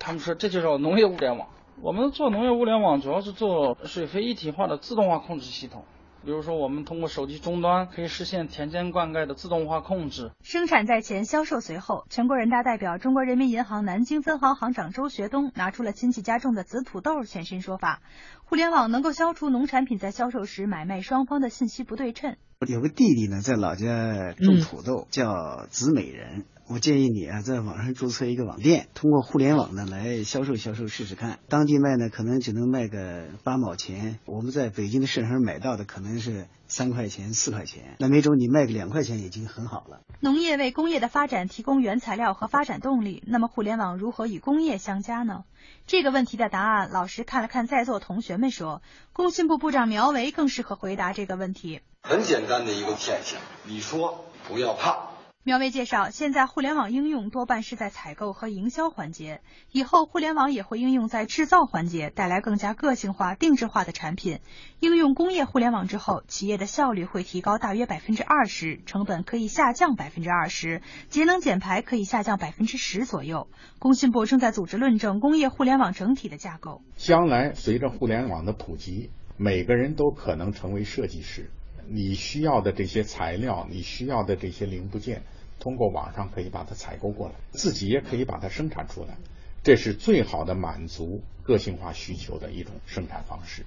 [0.00, 1.48] 他们说这就叫农业物联网。
[1.80, 5.84] 我们做农业物联网主要是做水肥一体化的自动化控制系统，
[6.24, 10.32] 比如说我们通过手机终端可以实现田间灌溉的自动化控制。
[10.42, 12.04] 生产在前，销售随后。
[12.10, 18.02] 全国人大代表、中国人民银行南京分行行长周学东拿出了亲戚家种的紫土豆现身说法：
[18.44, 22.36] 互联网能够消除农产品在销售时买卖双方的信息不对称。
[22.66, 26.46] 有个弟弟呢，在老家种土豆，叫紫美人。
[26.68, 31.38] 我建议你啊，在网上注册一个网店，通过互联网呢来销售销售试试看。
[31.48, 37.94] 当地卖呢，可能只能卖个八毛钱；我们在北京的市场上买到的，可能是三块钱、四块钱。
[38.00, 40.00] 那没准你卖个两块钱已经很好了。
[40.18, 45.44] 农业为工业的发展提供原材料和发展动力，那么互联网如何与工业相加呢？
[45.86, 51.80] 这个问题的答案，老师看了看在座同学们说，工信部部长苗圩更适合回答这个问题。
[52.02, 55.15] 很简单的一个现象，你说不要怕。
[55.46, 64.40] 苗圩介绍，现在互联网应用多半是在采购和营销环节，以后互联网也会应用在制造环节，带来更加个性化、定制化的产品。
[64.80, 73.46] 应用工业互联网之后，企业的效率会提高大约百分之二十，成本可以下降百分之二十，节能减排可以下降百分之十左右。
[73.78, 76.82] 工信部正在组织论证工业互联网整体的架构。
[76.96, 81.52] 将来随着互联网的普及，每个人都可能成为设计师，
[81.88, 85.22] 你需要的这些材料，你需要的这些零部件。
[85.66, 89.16] 通过网上可以把它采购过来，自己也可以把它生产出来，
[89.64, 93.66] 这是最好的满足个性化需求的一种生产方式。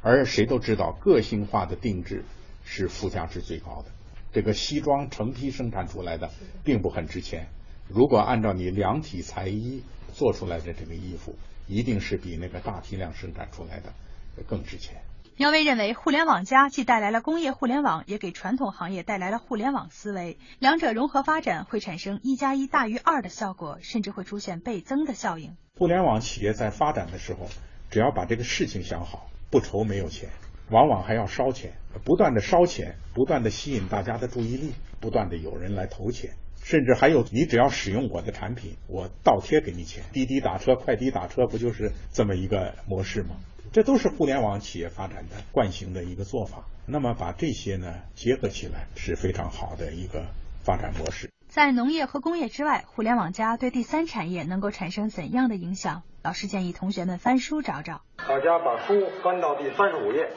[0.00, 2.24] 而谁都知道，个性化的定制
[2.64, 3.90] 是附加值最高的。
[4.32, 6.30] 这个西装成批生产出来的
[6.62, 7.48] 并不很值钱，
[7.88, 9.82] 如果按照你量体裁衣
[10.14, 11.34] 做出来的这个衣服，
[11.66, 13.92] 一定是比那个大批量生产出来的
[14.46, 15.02] 更值钱。
[15.40, 25.56] 苗圩认为，互联网加既带来了工业互联网，也给传统行业带来了互联网思维，两者融合发展会产生一加一大于二的效果，甚至会出现倍增的效应。
[25.78, 27.48] 互联网企业在发展的时候，
[27.88, 30.28] 只要把这个事情想好，不愁没有钱，
[30.68, 31.72] 往往还要烧钱，
[32.04, 40.04] 不断的烧钱，不断的吸引大家的注意力，不断的有人来投钱，甚至还有你只要使用我的产品，我倒贴给你钱。
[40.12, 43.36] 滴滴打车、快滴打车不就是这么一个模式吗？
[43.72, 46.64] 这都是互联网企业发展的惯性的一个做法。
[46.86, 50.26] 那么把这些呢结合起来是非常好的一个
[50.64, 51.30] 发展模式。
[51.48, 56.02] 在农业和工业之外，互联网加对第三产业能够产生怎样的影响？
[56.22, 58.02] 老师建议同学们翻书找找。
[58.18, 60.30] 大家把书翻到第三十五页。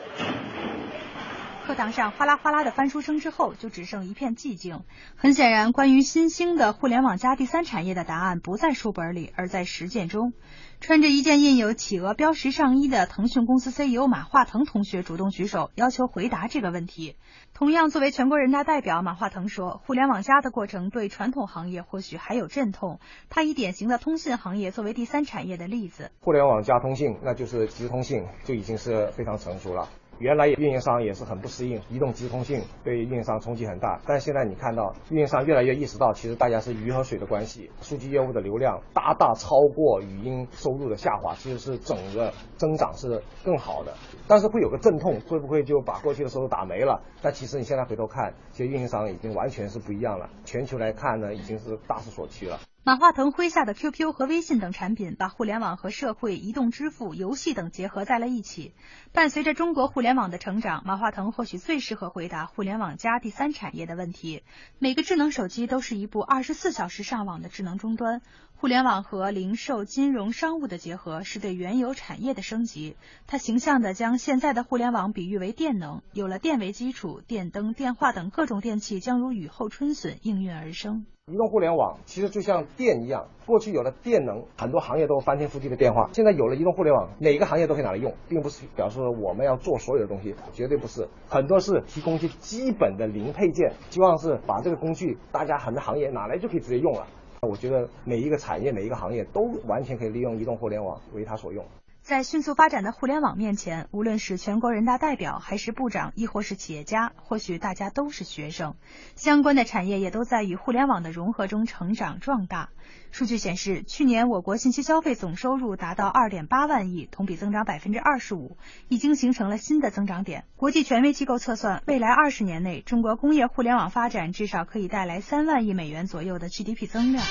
[1.66, 4.82] 课堂上哗啦哗啦的翻书声之后，就只剩一片寂静。
[5.16, 10.34] 很显然，关于新兴的互联网加第三产业的答案不在书本里，而在实践中。
[10.82, 17.16] 穿着一件印有企鹅标识上衣的腾讯公司 CEO 马化腾同学主动举手，要求回答这个问题。
[17.54, 23.00] 同样，作为全国人大代表，马化腾说：“互联网加的过程对传统行业或许还有阵痛。”
[23.30, 26.12] 他以典型的通信行业作为第三产业的例子。
[26.20, 29.88] 互联网加通信，那就是直通信，就已经是非常成熟了。
[30.24, 34.00] 原来运营商也是很不适应，移动即时通信对运营商冲击很大。
[34.08, 37.70] 但现在你看到运营商越来越意识到，其实大家是鱼和水的关系。
[37.82, 43.94] 数据业务的流量大大超过语音收入的下滑，其实是整个增长是更好的。
[44.26, 47.04] 但是会有个阵痛，会不会就把过去的收入打没了？
[47.22, 50.30] 但其实你现在回头看，其实运营商已经完全是不一样了。
[50.46, 52.58] 全球来看呢，已经是大势所趋了。
[52.86, 58.74] 马化腾麾下的 QQ 和微信等产品，把互联网和社会、移动支付、游戏等结合在了一起。
[59.14, 64.44] 伴随着中国互联网的成长，马化腾或许最适合回答互联网加第三产业的问题。
[64.80, 68.22] 每个智能手机都是一部二十四小时上网的智能终端。
[68.64, 72.96] 互联网和零售、金融、商务的结合，是对原有产业的升级。
[73.28, 81.06] 他形象地将现在的互联网比喻为电能，有了电为基础，电灯、电话等各种电器将如雨后春笋应运而生。
[81.26, 86.10] 移动互联网其实就像电一样，过去有了电能，很多行业都翻天覆地的变化。
[86.14, 91.10] 现在有了移动互联网，哪个行业都可以拿来用，并不是表示我们要做所有的东西，绝对不是。
[91.28, 97.08] 很多是提供一些基本的零配件，希望是把这个工具，大家很多行业拿来就可以直接用了。
[97.46, 101.64] 我觉得每一个产业、每一个行业都完全可以利用移动互联网为它所用。
[102.04, 108.76] 在迅速发展的互联网面前，无论是全国人大代表，还是部长，亦或是企业家，或许大家都是学生。
[109.16, 112.72] 相关的产业也都在与互联网的融合中成长壮大。
[113.12, 118.58] 数据显示，去年我国信息消费总收入达到二点八万亿，同比增长百分之二十五，
[118.90, 120.44] 已经形成了新的增长点。
[120.58, 127.24] 国际权威机构测算，未来二十年内，中国工业互联网发展至少可以带来三万亿美元左右的 GDP 增量。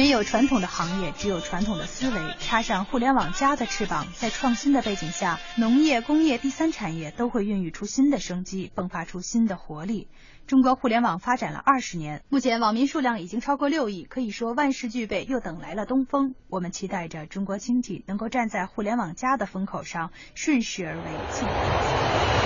[0.00, 2.34] 没有传统的行业，只有传统的思维。
[2.38, 10.08] 插上互联网加的翅膀，在创新的背景下，农业、工业、第三产业都会孕育出新的生机，迸发出新的活力。
[10.46, 16.34] 中国互联网发展了二十年，目前网民数量已经超过六亿，可以说万事俱备，又等来了东风。
[16.48, 22.39] 我们期待着中国经济能够站在互联网加的风口上，顺势而为，进步。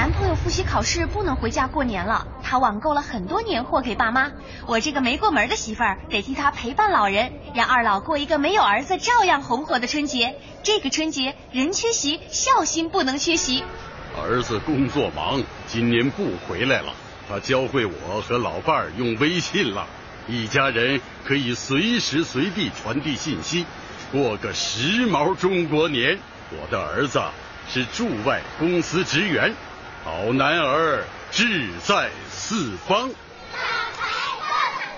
[0.00, 4.32] 男朋友复习考试不能回家过年了，他网购了很多年货给爸妈。
[4.66, 10.38] 我这个没过门的媳妇儿得替他陪伴老人，让二老过一个没有儿子照样红火的春节。
[10.62, 13.62] 这个春节人缺席，孝心不能缺席。
[14.16, 16.94] 儿子工作忙，今年不回来了。
[17.28, 19.86] 他教会我和老伴儿用微信了，
[20.26, 23.66] 一家人可以随时随地传递信息，
[24.10, 26.18] 过个时髦中国年。
[26.52, 27.20] 我的儿子
[27.68, 29.54] 是驻外公司职员。
[30.02, 33.10] 好男儿志在四方。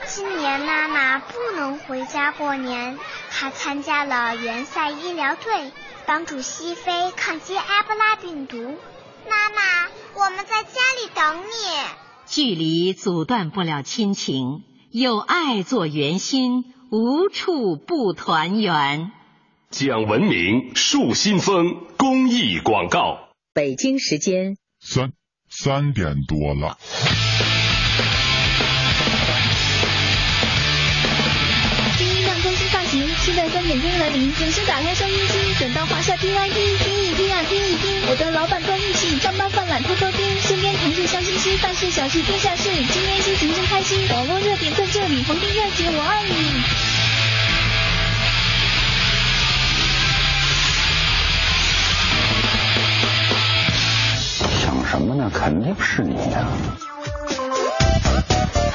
[0.07, 2.97] 今年妈妈不能回家过年，
[3.29, 5.73] 她参加了援塞医疗队，
[6.07, 8.79] 帮助西非抗击埃博拉病毒。
[9.29, 11.51] 妈妈，我们在家里等你。
[12.27, 14.63] 距离阻断不了亲情，
[14.93, 19.11] 有爱做圆心，无处不团圆。
[19.71, 23.19] 讲文明树新风公益广告。
[23.53, 24.57] 北京时间。
[24.85, 25.13] 三
[25.49, 26.77] 三点多了。
[31.97, 38.03] 新音量更新发型，期待三点钟来临，准时打开收音机，等到华夏听 I P，听一听啊听一听。
[38.09, 46.92] 我的老板段誉器，上班犯懒偷偷听，身边同事笑嘻嘻，办事小事天下事，今天心情真开心，网络热点在这里，逢听热姐我爱你。
[54.93, 55.31] 什么呢？
[55.33, 56.47] 肯定是你呀！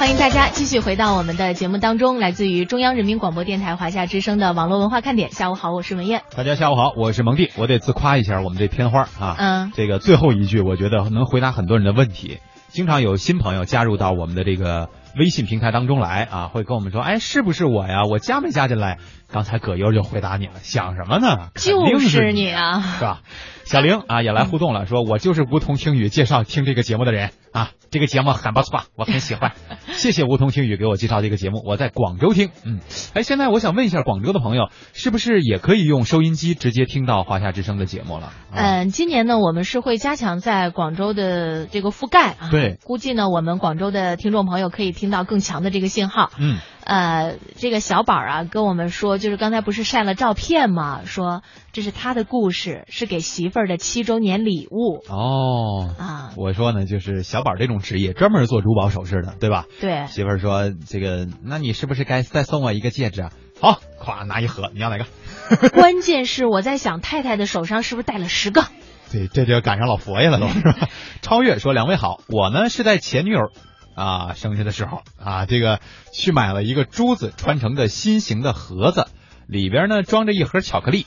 [0.00, 5.30] 欢迎大家继续回到我们的节目当中，来自于中央人民广播电台华夏之声的网络文化看点。
[5.30, 6.22] 下午好，我是文艳。
[6.34, 7.52] 大家下午好，我是蒙蒂。
[7.56, 12.38] 我得自夸一下我们这片花啊，嗯，这个最后一句我觉得能回答很多人的问题。
[12.66, 18.02] 经常有新朋友加入到我们的这个微信平台当中来啊，会跟我们说，哎，是不是我呀？
[18.10, 18.98] 我加没加进来？
[19.30, 21.48] 刚才葛优就回答你了，想什么呢？
[21.54, 23.20] 就是你啊，是吧？
[23.64, 29.52] 小玲啊也来互动了，说我就是梧桐听雨介绍听这个节目的人啊，这个节目很不错，我很喜欢。
[29.92, 32.48] 谢谢梧桐听雨给我介绍这个节目，我在广州听。
[32.64, 32.80] 嗯，
[33.12, 38.32] 哎，现在我想问一下广州的朋友，是不是也可以用收音机直接听到华夏之声的节目了？
[38.54, 42.48] 嗯，今年呢，我们是会加强在广州的这个覆盖啊。
[42.50, 46.30] 对，估计呢，我们广州的听众朋友可以听到更强的这个信号。
[46.38, 46.56] 嗯。
[46.88, 51.02] 呃，这个小宝啊跟我们说，就是刚才不是晒了照片吗？
[51.04, 55.02] 说这是他的故事，是给媳妇儿的七周年礼物。
[55.06, 59.66] 哦啊，我说呢，就是小宝这种职业专门做珠宝首饰的，对吧？
[59.80, 60.06] 对。
[60.06, 63.32] 媳妇儿说这个，那你是不是该再送我一个戒指啊？
[63.60, 65.04] 好，咵拿一盒，你要哪个？
[65.68, 68.64] 关键是我在想，太太的手上是不是戴了十个？
[69.12, 70.88] 对，这就赶上老佛爷了，都是吧？
[71.20, 73.50] 超越说两位好，我呢是在前女友。
[73.98, 75.80] 啊，生日的时候啊，这个
[76.12, 79.08] 去买了一个珠子穿成的心形的盒子，
[79.48, 81.06] 里边呢装着一盒巧克力，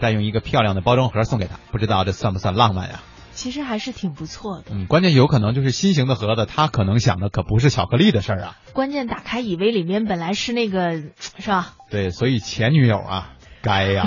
[0.00, 3.02] 再用一个漂亮的包装盒送给他，不知道这算不算浪漫呀？
[3.32, 4.66] 其实还是挺不错的。
[4.70, 8.56] 嗯，关键有可能就是心形的盒子，他可能想的可不是巧克力的事儿啊。
[8.72, 11.02] 关键打开以为里面本来是那个，
[11.38, 11.74] 是吧？
[11.90, 13.30] 对，所以前女友啊。
[13.64, 14.06] 该 呀，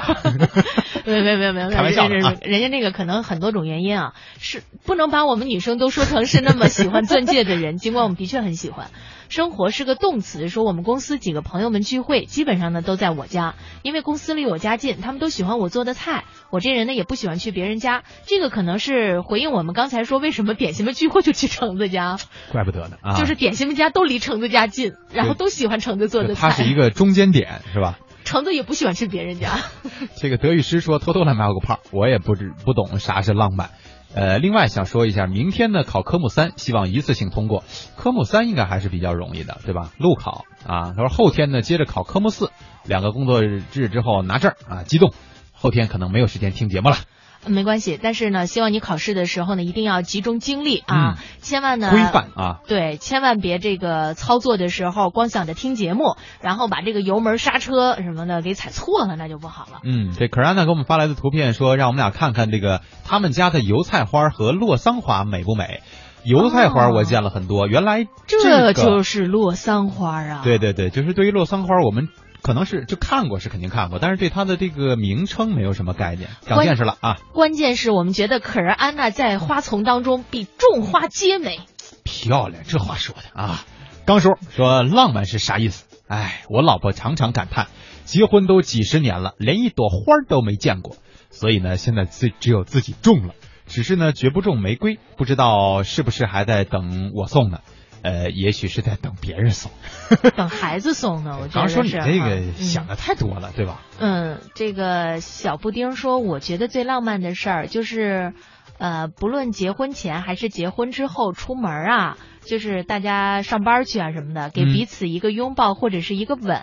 [1.05, 2.21] 没有没有没有没有，开玩笑人
[2.61, 8.87] 家那个可能很多种原因啊，是不能把我们女生都说成是那么喜欢钻戒的人，尽管我们的确很喜欢。
[9.29, 16.23] 生活是个动词，说我们公司几个朋友们聚会，基本上呢都在我家，因为公司离我家近，他们都喜欢我做的菜。
[16.49, 22.17] 我这人呢也不喜欢去别人家，这个可能是回应我们刚才说为什么点心们聚会就去橙子家，
[22.53, 27.97] 怪不得呢啊，就是点心们家都离橙子家近，然后都喜欢橙子做的菜，它是一个中间点，是吧？
[28.27, 29.57] 橙子也不喜欢吃别人家。
[30.19, 33.69] 这个德语师说偷偷来冒个泡，我也不知不懂啥是浪漫。
[34.13, 37.63] 呃，另外想说一下，明天呢考科目三，希望一次性通过。
[37.95, 39.91] 科目三应该还是比较容易的，对吧？
[39.97, 42.51] 路考啊，他说后天呢接着考科目四，
[42.83, 45.13] 两个工作日之后拿证啊，激动。
[45.53, 46.97] 后天可能没有时间听节目了。
[47.45, 52.59] 没关系，但是呢，希望你考试的时候呢，一定要集中精力啊，嗯千万呢规范啊。
[52.67, 59.79] 对，千万别这个操作的时候光想着听节目，然后把这个油门、刹车什么的给踩错了，那就不好了。
[59.83, 65.81] 嗯，这可然呢给我们发来的图片说，让我们俩看看这个他们家的油菜花和洛桑花美不美。
[66.23, 70.41] 油菜花我见了很多，原来这个就是洛桑花啊！
[70.43, 72.09] 对对对，就是对于洛桑花，我们
[72.41, 77.17] 可能是就看过，是肯定看过，但是对它的这个名称没有什么概念，长见识了啊！
[77.33, 81.59] 关键是我们觉得可儿安娜在花丛当中比种花皆美。
[82.03, 83.65] 漂亮，这话说的啊！
[84.05, 85.85] 刚叔说浪漫是啥意思？
[86.07, 87.67] 哎，我老婆常常感叹，
[88.05, 89.97] 结婚都几十年了，连一朵花
[90.29, 90.95] 都没见过，
[91.29, 93.33] 所以呢，现在自只有自己种了。
[93.65, 97.59] 只是呢，绝不种玫瑰，不知道是不是还在等我送呢？
[98.01, 99.71] 呃，也许是在等别人送。
[100.35, 103.81] 等孩子送呢，我觉得刚说你是这个嗯想的太多了，对吧？
[103.99, 108.33] 嗯，这个小布丁说，我觉得最浪漫的事儿就是，
[108.77, 116.61] 呃，不论结婚前还是结婚之后出门啊，就是大家上班去啊什么的，给嗯彼此一个拥抱或者是一个吻。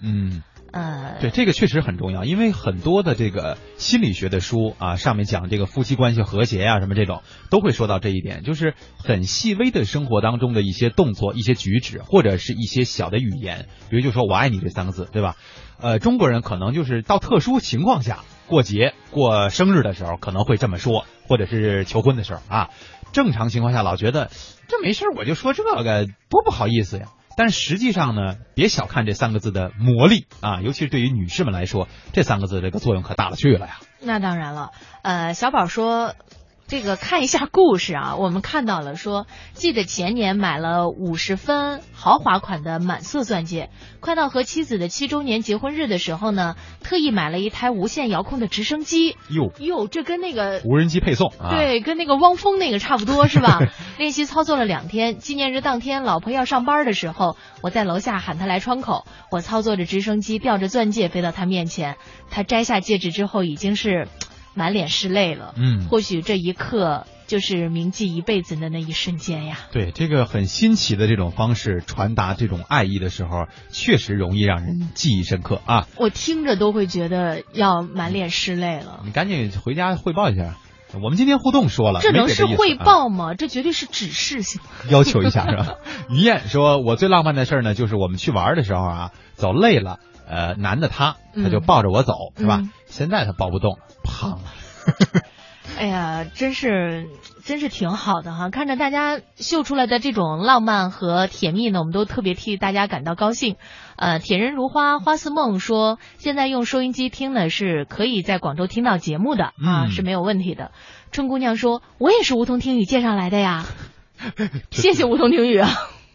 [0.00, 0.42] 嗯。
[0.72, 15.36] 呃，对，这个确实很重要，因为很多的这个心理学的书啊，上面讲这个夫妻关系和谐呀、什么这种，都会说到这一点，就是很细微的生活当中的一些动作、一些举止，或者是一些小的语言，比如就说我爱你这三个字，对吧？
[15.80, 22.70] 呃，中国人可能就是到特殊情况下，过节、过生日的时候可能会这么说，或者是求婚的时候啊，
[23.12, 24.30] 正常情况下老觉得
[24.68, 27.06] 这没事我就说这个多不好意思呀。
[27.36, 33.78] 但实际上呢，别小看这三个字的魔力啊，尤其是对于女士们来说，这三个字这个作用可大了去了呀。
[34.00, 34.72] 那当然了，
[35.02, 36.14] 呃，小宝说。
[36.68, 49.16] 这个看一下故事啊，我们看到了说，记得前年买了五十分豪华款的满色钻戒，快到和妻子的七周年结婚日的时候呢，特意买了一台无线遥控的直升机。
[49.30, 53.60] 哟哟，这跟那个无人机配送啊，对，跟那个汪峰那个差不多是吧？
[53.96, 61.96] 练习操作了两天，纪念日当天，老婆要上班的时候，我在楼下喊她来窗口，我操作着直升机，吊着钻戒飞到她面前，
[62.28, 64.08] 她摘下戒指之后已经是
[64.56, 65.54] 满脸是泪了。
[65.56, 69.58] 嗯或许这一刻就是铭记一辈子的那一瞬间呀。
[69.70, 75.86] 对这个很新奇的这种方式传达这种爱意的时候，确实容易让人记忆深刻啊。
[75.96, 79.00] 我听着都会觉得要满脸是泪了。
[79.04, 80.56] 你赶紧回家汇报一下。
[81.02, 83.34] 我们今天互动说了，这能是汇啊报吗？
[83.34, 84.62] 这绝对是指示性。
[84.88, 85.74] 要求一下是吧？
[86.08, 89.98] 于燕说：“我最浪漫的事儿呢，就是我们去玩的时候啊，走累了，
[90.28, 92.70] 呃，男的他他就嗯抱着我走，是吧嗯？
[92.86, 94.40] 现在他抱不动，胖了。
[95.78, 97.08] 哎呀，真是
[97.44, 98.50] 真是挺好的哈！
[98.50, 103.56] 看着大家秀出来的这种浪漫和甜蜜呢，我们都特别替大家感到高兴。
[103.96, 110.70] 呃，铁人如花花似梦说，现在用收音机听呢是可以在广州听到节目的啊，嗯是没有问题的。
[111.10, 113.66] 春姑娘说，我也是梧桐听雨介绍来的呀，
[114.70, 115.68] 谢谢梧桐听雨啊，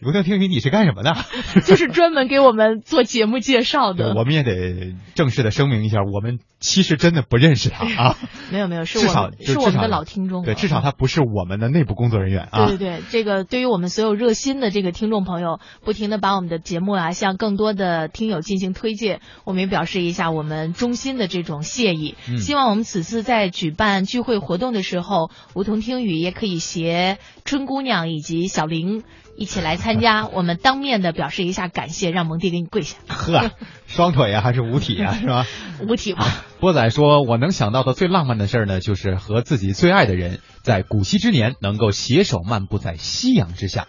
[0.03, 1.15] 无条听雨，你是干什么的？
[1.61, 4.15] 就是专门给我们做节目介绍的。
[4.15, 8.17] 我们也得正式的声明一下，我们其实真的不认识他啊。
[8.51, 10.43] 没有没有，是至少我们我们的老听众。
[10.43, 12.65] 对，至少他不是我们的内部工作人员啊。
[12.65, 22.15] 对对对，这个对于我们所有热心的这个听众朋友，不停的把我们的节目啊向更多的听友进行推荐，我们也表示一下我们衷心的这种谢意。
[22.27, 29.03] 嗯希望我们此次在举办聚会活动的时候，梧桐听雨也可以携春姑娘以及小玲
[29.41, 33.49] 一起来参加， 我们当面的表示一下感谢，让蒙蒂给你跪下，呵，
[33.87, 35.47] 双腿啊还是五体啊， 是吧？
[35.81, 36.23] 五体吧。
[36.59, 43.87] 波仔说：“我能想到的最浪漫的事儿呢，就是和自己最爱的人在古稀之年能够携手漫步在夕阳之下。”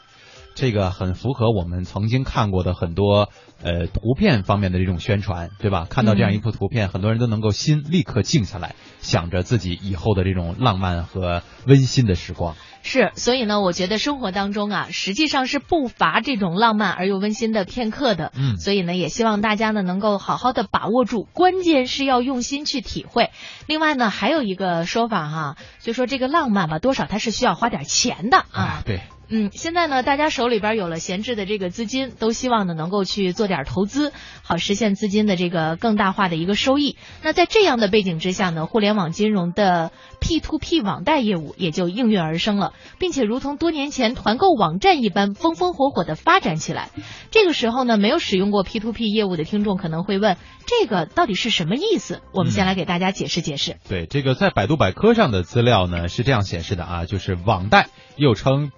[0.54, 3.30] 这个很符合我们曾经看过的很多
[3.62, 5.86] 呃图片方面的这种宣传，对吧？
[5.88, 12.54] 看到这样一幅图片，很多人都能够心立刻静下来，想着自己以后的这种浪漫和温馨的时光。
[12.82, 18.32] 是，所以呢，我觉得生活当中啊，实际上是不乏这种浪漫而又温馨的片刻的。
[18.34, 23.30] 嗯所以呢，也希望大家呢能够好好的把握住，关键是要用心去体会。
[23.66, 28.82] 另外呢，还有一个说法哈，就说这个浪漫吧，多少它是需要花点钱的啊。
[28.84, 29.00] 对，
[29.34, 34.12] 嗯，现在呢，大家手里边有了闲置的这个资金，都希望呢能够去做点投资，
[34.42, 36.98] 好实现资金的这个更大化的一个收益。
[37.22, 46.90] 那在这样的背景之下呢，互联网金融的 P to P 网贷业务也就应运而生了，并且如同多年前团购网站一般风风火火的发展起来。
[47.30, 52.20] 这个时候呢，没有使用过 P to P 业务的听众可能会问，这个到底是什么意思？
[52.34, 53.78] 我们先来给大家解释解释。
[53.88, 58.70] 对，这个在百度百科上的资料呢是这样显示的啊，就是网贷又称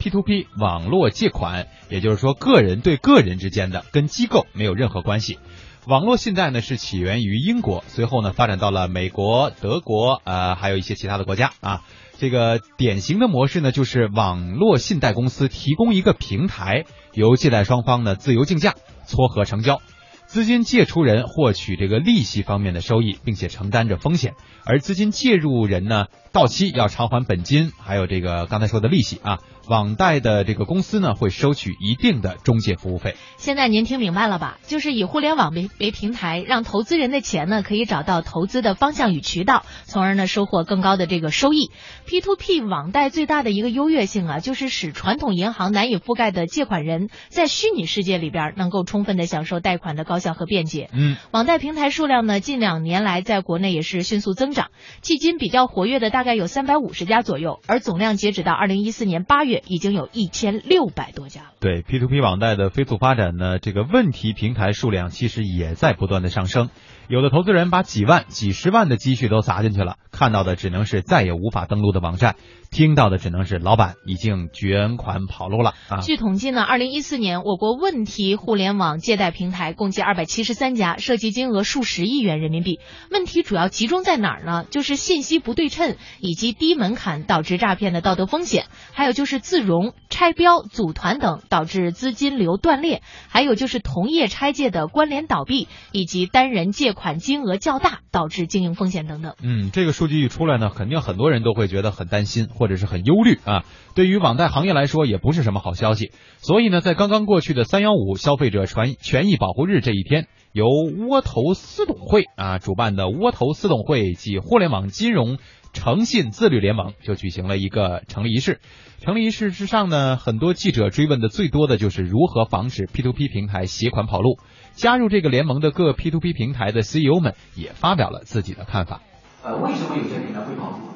[0.58, 5.38] 网络借款，也就是说个人对个人之间的，跟机构没有任何关系。
[5.86, 11.82] 网络信贷呢是起源于英国，随后呢发展到了美国、德国，呃，还有一些其他的国家啊。
[12.16, 18.74] 这个典型的模式呢，就是网络信贷公司提供一个平台，由借贷双方呢自由竞价，
[19.04, 19.82] 撮合成交。
[20.26, 24.32] 资金借出人获取这个利息方面的收益，并且承担着风险，
[24.64, 29.40] 而资金介入人呢，到期要偿还本金，还有这个刚才说的利息啊。
[29.68, 33.16] 网贷的这个公司呢，会收取一定的中介服务费。
[33.36, 34.58] 现在您听明白了吧？
[34.66, 41.70] 就是以互联网为为平台，让投资人的钱呢，可以找到投资的方向与渠道，从而呢收获更高的这个收益。
[42.06, 50.90] P to P 网贷最大的一个优越性啊，就是使传统银行难以覆盖的借款人在虚拟世界里边能够充分的享受贷款的高效和便捷。
[50.92, 54.68] 嗯，网贷平台数量呢，近两年来在国内也是迅速增长，
[55.02, 59.53] 迄今比较活跃的大概有三百五十家左右，而总量截止到二零一四年八月。
[59.66, 61.48] 已经有一千六百多家了。
[61.60, 66.70] 对 P to P 网贷的飞速发展呢，这个问题平台数量其实也在不断的上升。
[67.06, 72.36] 有的投资人把几万、几十万的积蓄都砸进去了，看到的只能是再也无法登录的网站，
[72.74, 76.00] 听到的只能是老板已经卷款跑路了啊！
[76.00, 82.80] 据统计呢，二零一四年我国问题互联网借贷平台共计二百七十三家，涉及金额数十亿元人民币。
[83.10, 84.64] 问题主要集中在哪儿呢？
[84.70, 96.94] 就是信息不对称，以及低门槛导致诈骗的道德风险，还有就是自融、拆标、组团等导致资金流断裂，还有就是同业拆借的关联倒闭，以及单人借。
[96.94, 99.34] 款金额较大，导致经营风险等等。
[99.42, 103.64] 嗯，这个数据一出来呢，肯定很多人都会觉得很担心，或或者是很忧虑啊。
[103.94, 106.12] 对于网贷行业来说，也不是什么好消息。
[106.38, 110.64] 所以呢，在刚刚过去的三幺五消费者权权益保护日这一天，由
[111.06, 115.36] 窝头私董会啊主办的窝头私董会暨互联网金融
[115.74, 118.60] 诚信自律联盟就举行了一个成立仪式。
[119.00, 124.38] 成立仪式之上呢，很多记者追问的最多的就是如何防止 P to P 平台携款跑路。
[124.72, 129.02] 加入这个联盟的各 P to P 平台的 CEO 们也发表了自己的看法。
[129.44, 130.93] 呃，为什么有些平台会跑路？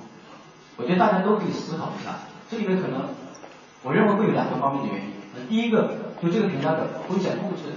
[0.78, 2.14] 我觉得大家都可以思考一下。
[2.48, 3.02] 这里面可能，
[3.82, 5.10] 我认为会有两个方面的原因。
[5.34, 7.74] 那第一个，就这个平台的风险控制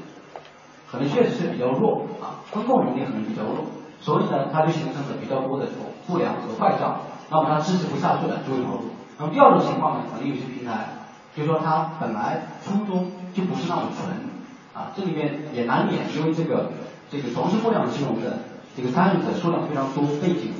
[0.89, 3.65] 可能确实是比较弱啊，风控能力可能比较弱，
[3.99, 8.93] 所以呢，它就形成了比较多的这种不良和坏账，那么它支持不下去了就会跑路。
[9.17, 10.87] 那么第二种情况呢，可能有些平台，
[11.35, 14.31] 就说它本来初衷就不是那么纯。
[14.73, 16.71] 啊，这里面也难免，因为这个
[17.09, 18.39] 这个从事互联网金融的
[18.73, 20.53] 这个参与者数量非常多，背景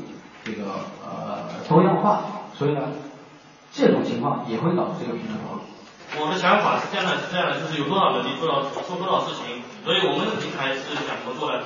[0.43, 0.65] 这个
[1.01, 1.40] 呃
[1.71, 2.81] 多样化，所以呢，
[3.71, 5.61] 这种情况也会导致这个平台跑路。
[6.19, 11.63] 我的想法是这样的，是这样的，就是有多少能力做到做多少事情，所以我们的平台是想怎么做呢？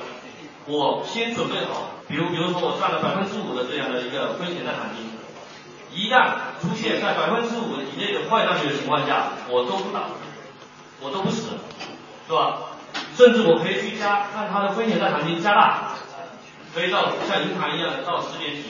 [0.66, 5.10] 我先准备好，比如比如说我占了百分之五的这样的一个风险贷款金，
[5.90, 10.14] 一旦出现在百分之五以内的坏账率的情况下，我都不打，
[11.02, 11.58] 我都不死。
[12.26, 12.58] 是吧？
[13.14, 15.94] 甚至我可以去加，让他的风险贷款金加大，
[16.74, 18.64] 可以到像银行一样的到十点几。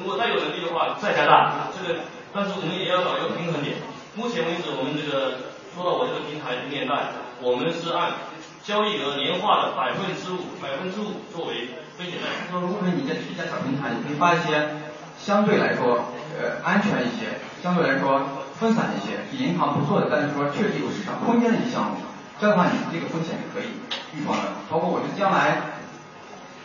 [0.00, 1.68] 如果再有能力的话，再加大。
[1.76, 2.00] 这个，
[2.32, 3.76] 但是我们也要找一个平衡点。
[4.16, 8.26] 目前为止，我们这个说到我这个平台的年代，我们是按
[8.64, 12.48] 交易额年化的百分之五，百分之五作为风险贷款。
[12.50, 14.80] 说，如果说你在一家小平台，你可以发一些
[15.20, 18.24] 相对来说呃安全一些，相对来说。
[18.60, 21.96] 分散一些，比银行不错的，但是说确实有市场空间的一些项目，
[22.38, 23.72] 这样的话你这个风险是可以
[24.12, 24.52] 预防的。
[24.68, 25.80] 包括我是将来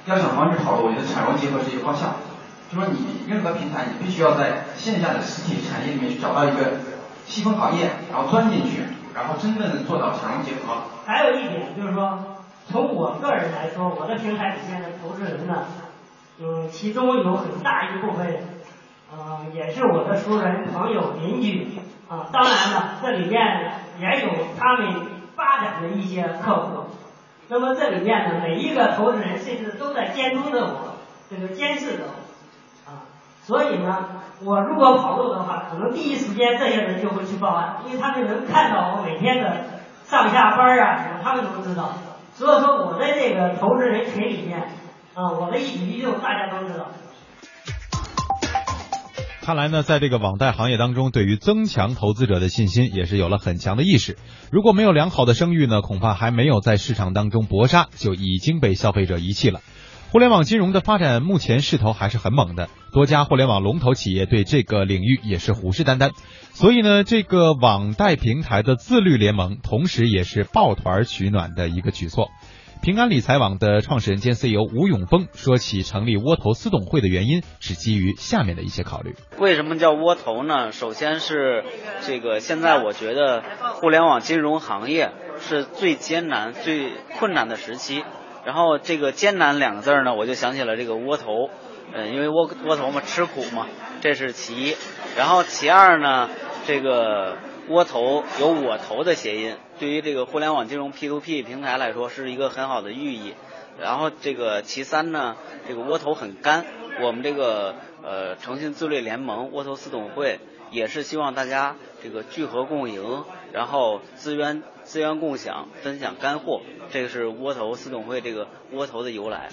[0.04, 2.16] 要想防止跑路，我觉得产融结合是一个方向。
[2.72, 6.74] 就说你任何平台，你必须要在线下的实体产业里面去找到一个
[7.26, 10.84] 细分行业，然后钻进去，然后真正的做到强结合。
[11.06, 12.38] 还有一点就是说，
[12.70, 15.66] 从我个人来说，我的平台里面的投资人呢，
[16.40, 18.38] 有其中有很大一部分。
[19.16, 22.28] 呃，也是我的熟人、朋友、邻居啊。
[22.34, 26.88] 当然了，这里面也有他们发展的一些客户。
[27.48, 30.96] 那么这里面呢，每一个投资人甚至都在监督着我，
[31.30, 32.25] 这个监视着我。
[33.46, 39.66] 所以呢，我如果跑路的话，可能第一时间这些人就会去报案，因为他们能看到我每天的
[40.06, 41.94] 上下班啊什么，他们都知道。
[42.34, 44.62] 所以说，我在这个投资人群里面
[45.14, 46.88] 啊，我的一举一动大家都知道。
[49.42, 54.18] 看来呢，在这个网贷行业当中，对于增强投资者的信心也是有了很强的意识。
[54.52, 59.60] 如果没有良好的声誉呢，恐怕还没有在市场当中搏杀，就已经被消费者遗弃了。
[60.12, 66.12] 互联网金融的发展目前势头还是很猛的，多家互联网龙头企业对这个领域也是虎视眈眈。
[66.54, 72.30] 所以呢，这个网贷平台的自律联盟，同时也是抱团取暖的一个举措。
[72.82, 79.16] 平安理财网的创始人兼 CEO 吴永峰说起成立窝头私董会的原因，是基于下面的一些考虑。
[79.40, 80.72] 为什么叫窝头呢？
[80.72, 81.66] 首先是
[82.02, 83.44] 这个，现在我觉得
[83.82, 88.04] 互联网金融行业是最艰难、最困难的时期。
[88.46, 91.50] 然后这个艰难两个字呢，我就想起了这个窝头，
[91.94, 93.68] 嗯，因为窝窝头嘛，吃苦嘛，
[94.02, 94.78] 这是其一。
[95.18, 96.30] 然后其二呢，
[96.68, 97.38] 这个
[97.70, 103.34] 窝头有我投的谐音，对于这个互联网金融 P to P 平台来说是一个很好的寓意。
[103.82, 105.36] 然后这个其三呢，
[105.68, 106.66] 这个窝头很干，
[107.02, 110.40] 我们这个呃诚信自律联盟窝头四董会
[110.72, 113.26] 也是希望大家这个聚合共赢，
[113.56, 116.62] 然后资源资源共享，分享干货。
[116.92, 119.50] 这个是窝头司董会这个窝头的由来。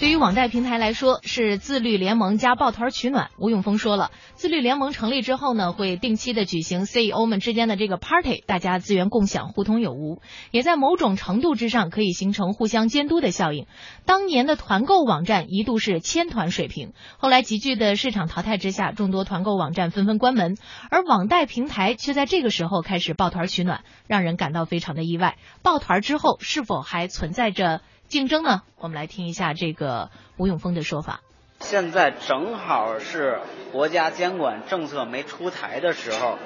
[0.00, 3.30] 对于网贷平台来说，是自律联盟加抱团取暖。
[3.36, 10.22] 吴永峰说了，自律联盟成立之后呢，会定期的举行 CEO 们之间的这个 party，大家资源共享，互通有无，
[10.52, 13.66] 也在某种程度之上可以形成互相监督的效应。
[14.06, 20.56] 当年的团购网站一度是千团水平，后来急剧的市场淘汰之下，众多团购网站纷纷关门，
[20.90, 25.36] 而网贷平台却在这个时候开始抱团取暖，让人感到非常的意外。
[25.62, 27.82] 抱团之后，是否还存在着？
[28.10, 28.62] 竞争呢？
[28.76, 31.20] 我们来听一下这个吴永峰的说法。
[31.60, 33.38] 现在正好是
[33.70, 36.36] 国家监管政策没出台的时候，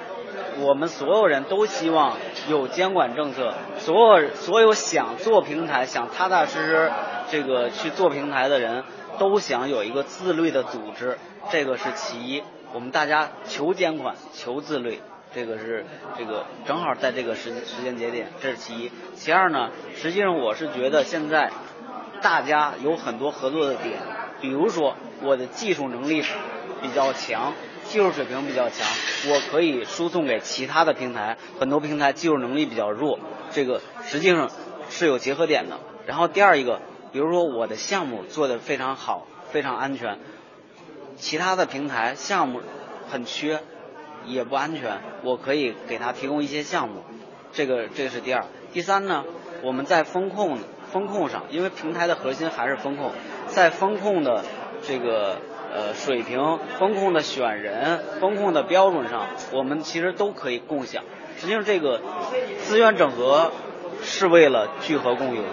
[0.59, 2.17] 我们所有人都希望
[2.49, 3.55] 有监管政策。
[3.79, 6.91] 所有所有想做平台、想踏踏实实
[7.31, 8.83] 这个去做平台的人
[9.17, 11.17] 都想有一个自律的组织，
[11.49, 12.43] 这个是其一。
[12.73, 15.01] 我们大家求监管、求自律。
[15.35, 15.85] 这个是
[16.17, 18.91] 这个正好在这个时时间节点，这是其一。
[19.15, 21.51] 其二呢，实际上我是觉得现在
[22.21, 23.99] 大家有很多合作的点，
[24.39, 26.23] 比如说我的技术能力
[26.81, 27.51] 比较强，
[27.83, 28.87] 技术水平比较强，
[29.29, 31.37] 我可以输送给其他的平台。
[31.59, 33.19] 很多平台技术能力比较弱，
[33.51, 34.49] 这个实际上
[34.87, 35.81] 是有结合点的。
[36.07, 36.79] 然后第二一个，
[37.11, 40.17] 比如说我的项目做的非常好，非常安全，
[41.17, 42.61] 其他的平台项目
[43.09, 43.59] 很缺。
[44.27, 47.03] 也不安全，我可以给他提供一些项目，
[47.51, 48.45] 这个这是第二。
[48.73, 49.23] 第三呢，
[49.61, 50.57] 我们在风控
[50.91, 53.11] 风控上，因为平台的核心还是风控，
[53.47, 54.43] 在风控的
[54.81, 55.37] 这个
[55.73, 61.03] 呃水平、风控的选人、风控的标准上，我们其实都可以共享。
[61.37, 62.01] 实际上，这个
[62.63, 63.51] 资源整合
[64.01, 65.43] 是为了聚合共赢。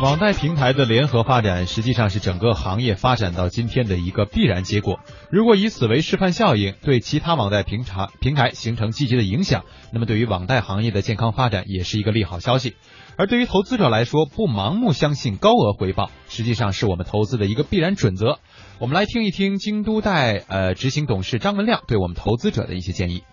[0.00, 5.00] 网贷平台的联合发展，实际上是整个行业发展到今天的一个必然结果。
[5.28, 12.76] 如果以此为示范效应，对其他网贷平台平台形成积极的影响，那么对于网贷行业的健康发展也是一个利好消息。
[13.16, 18.38] 而对于投资者来说，不盲目相信高额回报，实际上是我们投资的一个必然准则。
[18.78, 23.24] 我们来听一听京都贷呃执行董事张文亮对我们投资者的一些建议。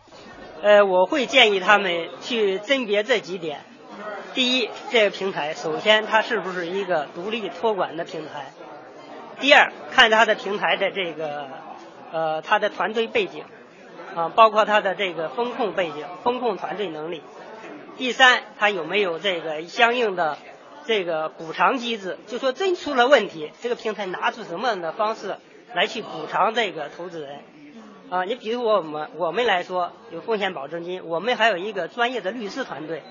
[0.64, 1.92] 呃，我会建议他们
[2.22, 3.60] 去甄别这几点。
[4.36, 8.52] 第一，这个平台首先它是不是一个独立托管的平台？
[9.40, 11.48] 第二，看它的平台的这个
[12.12, 13.46] 呃它的团队背景
[14.14, 17.24] 啊，包括它的这个风控背景、风控团队能力。
[17.98, 20.38] 第三，它有没有这个相应的
[20.86, 22.18] 这个补偿机制？
[22.28, 25.38] 就说真出了问题，这个平台拿出什么样的方式
[25.74, 27.40] 来去补偿这个投资人？
[28.10, 33.02] 啊，你比如我们我们来说有风险保证金，我们还有一个专业的律师团队。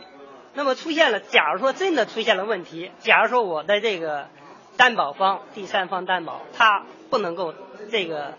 [0.54, 4.28] 那么出现了，假如说真的出现了问题，假如说我的这个
[4.76, 7.54] 担保方、第三方担保他不能够
[7.90, 8.34] 这个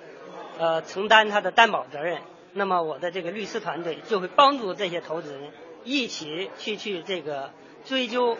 [0.57, 2.21] 呃承担他的担保责任，
[2.53, 5.51] 那么我的这个律师团队就会帮助这些投资人
[5.83, 7.51] 一起去去这个
[7.83, 8.37] 追究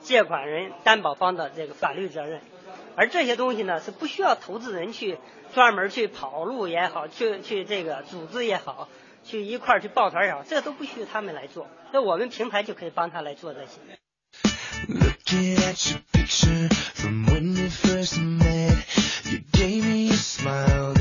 [0.00, 2.40] 借款人、担保方的这个法律责任，
[2.96, 5.18] 而这些东西呢是不需要投资人去
[5.54, 8.88] 专门去跑路也好，去去这个组织也好。
[9.28, 13.78] 去一块儿去抱团儿这都不需要他们来做那我们平台就可以帮他来做这些
[14.88, 20.97] looking at your picture from when first met you gave me a smile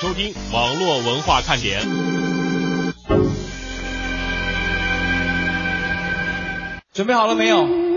[0.00, 1.80] 收听网络文化看点。
[6.92, 7.87] 准备好了没有？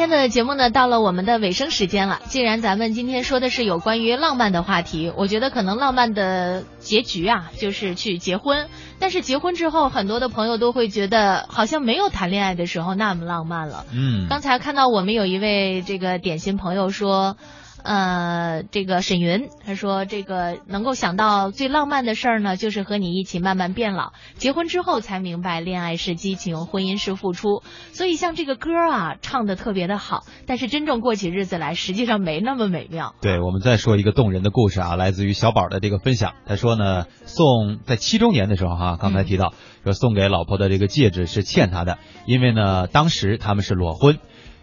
[0.00, 2.22] 天的节目呢，到了我们的尾声时间了。
[2.24, 8.68] 既然咱们今天说的是有关于浪漫的话题，我觉得可能浪漫的结局啊，就是去结婚。
[8.98, 13.84] 但是结婚之后，很多的朋友都会觉得，好像没有谈恋爱的时候那么浪漫了。
[13.92, 17.36] 嗯，刚才看到我们有一位这个点心朋友说，
[17.82, 24.12] 呃，这个沈云他说，这个能够想到最浪漫的事儿呢，就是和你一起慢慢变老。
[24.34, 27.62] 结婚之后才明白，恋爱是激情，婚姻是付出。
[27.92, 33.14] 所以像这个歌啊，唱的特别的好，但是真正过起日子来，实际上没那么美妙。
[33.20, 36.34] 对，我们再说一个动人的故事啊，来自于小宝的这个分享。
[36.46, 39.54] 他说呢，送在七周年的时候哈、刚才提到、
[39.84, 44.18] 说送给老婆的这个戒指是欠他的，因为呢当时他们是裸婚，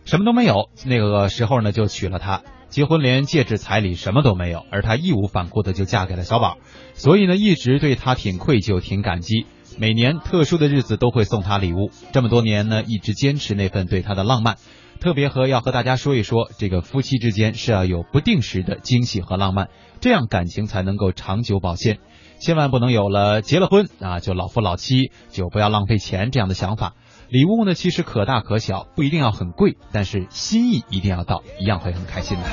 [0.06, 2.42] 什么都没有，那个时候呢就娶了她。
[2.70, 6.58] 结婚连戒指彩礼什么都没有，而她义无反顾的就嫁给了小宝，
[6.94, 9.46] 所以呢一直对他挺愧疚、挺感激。
[9.80, 14.58] 每年特殊的日子都会送他礼物，这么多年呢一直坚持那份对他的浪漫。
[15.00, 19.70] 特别和要和大家说一说，这个夫妻之间是要有不定时的惊喜和浪漫，
[20.02, 22.00] 这样感情才能够长久保鲜。
[22.40, 26.96] 千万不能有了结了婚啊就老夫老妻，就不要浪费钱这样的想法。
[27.30, 32.44] 礼物呢其实可大可小，不一定要很贵，但是心意一定要到，一样会很开心的。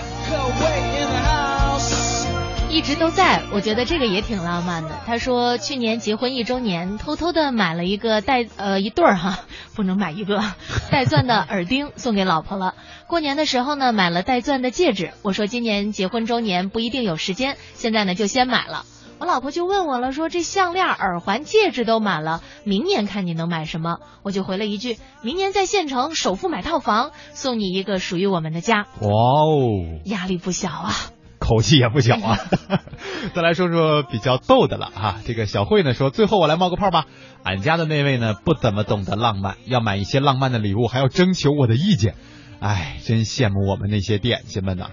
[2.70, 4.90] 一直都在，我觉得这个也挺浪漫的。
[5.06, 9.38] 他说去年结婚一周年，偷偷的买了一个带呃一对儿哈，
[9.76, 10.42] 不能买一个
[10.90, 12.74] 带钻的耳钉送给老婆了。
[13.06, 15.12] 过年的时候呢，买了带钻的戒指。
[15.22, 18.84] 我说今年结婚周年不一定有时间，现在呢就先买了。
[19.18, 23.98] 我老婆就问我了，说这项链、耳环、戒指都满了，明年看你能买什么？
[24.22, 28.86] 我就回了一句：明年在县城首付买套房，送你一个属于我们的家。
[29.00, 30.92] 哇哦，压力不小啊！
[31.38, 32.38] 口气也不小啊。
[33.34, 37.06] 再来说说比较逗的了哈，这个小慧呢说，最后我来冒个泡吧。
[37.42, 42.14] 俺家的那位呢不怎么懂得浪漫，要买一些浪漫的礼物还要征求我的意见，
[42.60, 44.90] 哎，真羡慕我们那些点心们呐。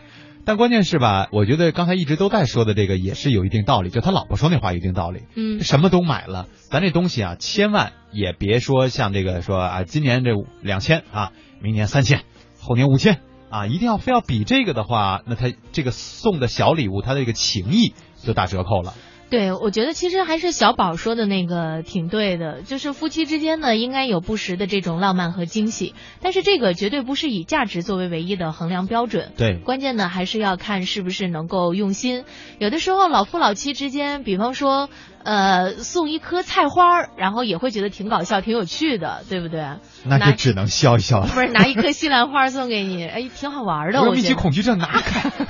[0.51, 5.21] 但关键是吧，我觉得刚才一直都在说的这个也是有一定道理，就他老婆说那话有一定道理。
[5.33, 10.31] 嗯什么都买了，咱这东西啊，千万也别说像这个说啊，今年这
[10.61, 11.31] 两千啊，
[11.61, 12.23] 明年三千，
[12.59, 18.93] 后年五千啊，一定要非要比这个的话，那他这个送的小礼物，他的这个情谊就打折扣了。
[19.31, 29.31] 对，我觉得其实还是小宝说的那个挺对的，就是夫妻之间呢，应该有不时的这种浪漫和惊喜，但是这个绝对不是以价值作为唯一的衡量标准。
[29.37, 32.25] 对关键呢还是要看是不是能够用心。
[32.59, 34.89] 有的时候老夫老妻之间，比方说，
[35.23, 39.61] 呃，送一颗菜花，然后也会觉得挺搞笑、挺有趣的，对不对？
[40.03, 41.27] 那拿就只能笑一笑了。
[41.27, 44.01] 不是拿一颗西兰花送给你，哎，挺好玩的。
[44.01, 45.31] 我有密集恐惧症，拿开。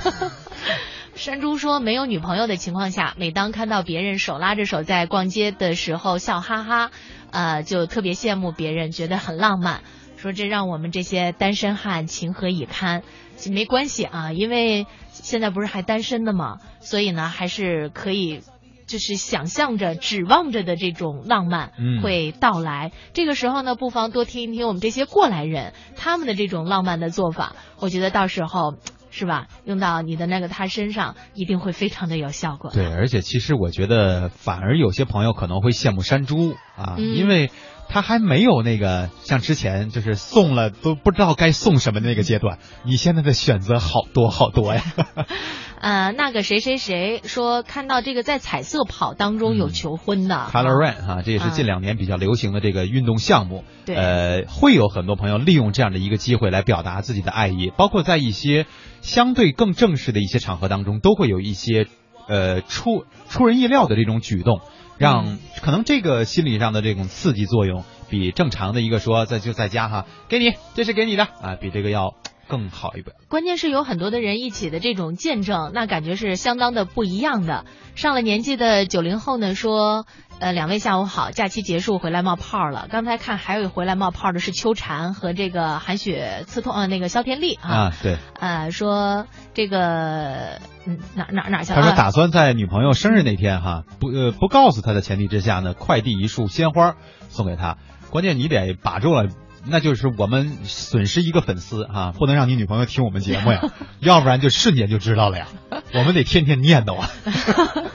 [1.14, 6.90] 山猪说，没有女朋友的情况下，每当看到别人手拉着手在逛街的时候笑哈哈，
[7.30, 9.82] 呃，就特别羡慕别人，觉得很浪漫。
[10.16, 13.02] 说这让我们这些单身汉情何以堪？
[13.50, 18.40] 没关系啊，因为现在不是还单身的嘛，所以呢，还是可以。
[18.84, 22.92] 就是想象着、指望着的这种浪漫嗯会到来。
[23.14, 27.54] 这个时候呢，不妨多听一听我们这些过来人他们的这种浪漫的做法。
[27.78, 28.74] 我觉得到时候
[29.12, 32.70] 是吧，用到你的那个他身上，一定会非常的有效果。
[32.72, 37.50] 对，而且其实我觉得，反而有些朋友可能会羡慕山猪啊，嗯因为
[37.92, 42.58] 他还没有那个像之前就是送了都不知道该送什么的那个阶段。
[42.84, 44.82] 你现在的选择好多好多呀。
[45.78, 53.64] 呃，那个谁谁谁说看到这个在彩色跑当中有求婚的、Color Run 啊，这也是近两年比较流行的这个运动项目。
[53.84, 58.64] 对呃，会有很多朋友利用这样的一个机会来表达自己的爱意，包括在一些
[59.00, 61.88] 相对更正式的一些场合当中，都会有一些
[62.28, 64.60] 呃出出人意料的这种举动，
[65.02, 72.14] 让可能这个心理上的这种刺激作用，比正常的一个说在就在家哈，给你这是给你的啊，比这个要
[72.52, 73.16] 更好一点。
[73.30, 77.64] 关键是有很多的人一起的这种见证，那感觉是相当的不一样的。
[77.94, 80.04] 上了年纪的九零后呢说，
[80.38, 82.88] 呃，两位下午好，假期结束回来冒泡了。
[82.90, 91.76] 刚才看还有回来冒泡的是秋蝉和这个韩雪刺痛呃那个肖天丽啊，啊，对，呃说这个嗯哪哪哪去了？
[91.76, 96.96] 他说啊打算在女朋友生日那天哈，不呃不告诉他的前提之下呢，快递一束鲜花
[97.30, 97.78] 送给他。
[98.10, 99.28] 关键你得把住了，
[99.66, 103.60] 那就是我们损失一个粉丝啊、不能让你女朋友听我们节目呀，
[104.00, 105.48] 要不然就瞬间就知道了呀。
[105.94, 107.08] 我们得天天念叨啊。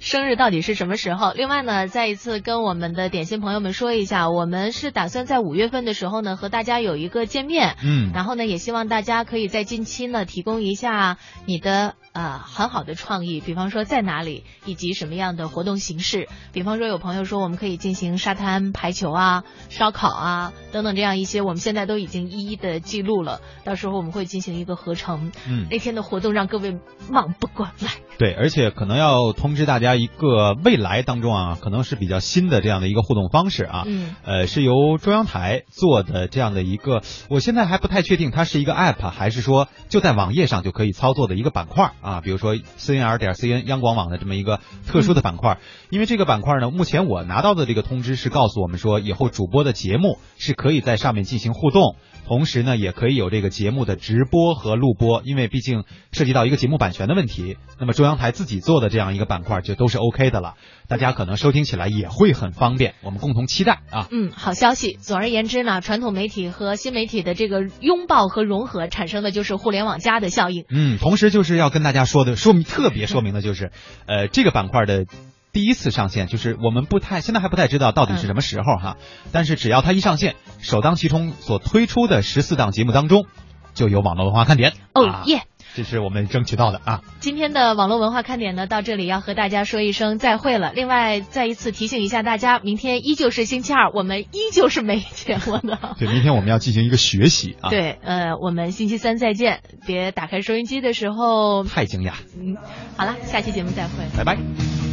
[0.00, 1.32] 生日到底是什么时候？
[1.32, 7.76] 另外呢，再一次跟我们的点心朋友们说一下，我们是打算在五月份的时候呢，和大家有一个见面。
[7.82, 16.28] 嗯然后呢，也希望大家可以在近期呢，提供一下你的呃很好的创意，比方说在哪里，以及什么样的活动形式。
[16.52, 23.40] 比方说，有朋友说我们可以进行沙滩排球啊、烧烤啊等等这样一些，我们现在都已经一一的记录了。
[23.64, 25.32] 到时候我们会进行一个合成。
[25.48, 26.78] 嗯那天的活动让各位
[27.10, 27.90] 忙不过来。
[28.18, 33.84] 对，而且可能要通知大家一个未来当中啊，可能是比较新的这样的一个互动方式啊。
[33.86, 45.58] 嗯呃，是由中央台做的这样的一个，我现在还不太确定它是一个 app 还是说就在网页上就可以操作的一个板块啊，比如说 cnr 点 cn 央广网的这么一个特殊的板块。
[45.90, 51.96] 因为这个板块呢，目前我拿到的这个通知是告诉我们说，以后主播的节目是可以在上面进行互动。
[52.26, 57.56] 同时呢，也可以有这个节目的直播和录播，因为毕竟涉及到一个节目版权的问题。
[57.78, 60.54] 那么中央台自己做的这样一个板块就都是 OK 的了，
[60.88, 62.94] 大家可能收听起来也会很方便。
[63.02, 64.08] 我们共同期待啊。
[64.10, 64.98] 嗯，好消息。
[65.00, 70.64] 总而言之呢，传统媒体和新媒体的这个拥抱和融合，产生的就是互联网加的效应。
[70.70, 73.72] 嗯，同时就是要跟大家说的，说明特别说明的就是，
[74.06, 75.06] 呃，这个板块的
[75.52, 78.96] 第一次上线，就是我们不太现在还不太知道到底是什么时候哈，
[79.32, 83.26] 但是只要它一上线，首当其冲所推出的十四档节目当中，
[83.74, 84.72] 就有网络文化看点。
[84.92, 85.42] 哦啊耶！
[85.72, 87.00] 这是我们争取到的啊。
[87.20, 90.72] 今天的网络文化看点呢，到这里要和大家说一声再会了。
[90.72, 95.94] 另外，再一次提醒一下大家，明天依旧是星期二，我们依旧是没节目的。
[95.96, 99.60] 对，明天我们要进行一个学习啊。，对，呃，我们星期三再见。
[99.86, 102.14] 别打开收音机的时候，太惊讶。
[102.36, 102.56] 嗯，
[102.96, 103.92] 好了，下期节目再会。
[104.16, 104.89] 拜拜。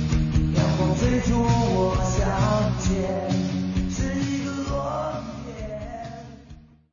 [1.28, 3.27] 祝我相见。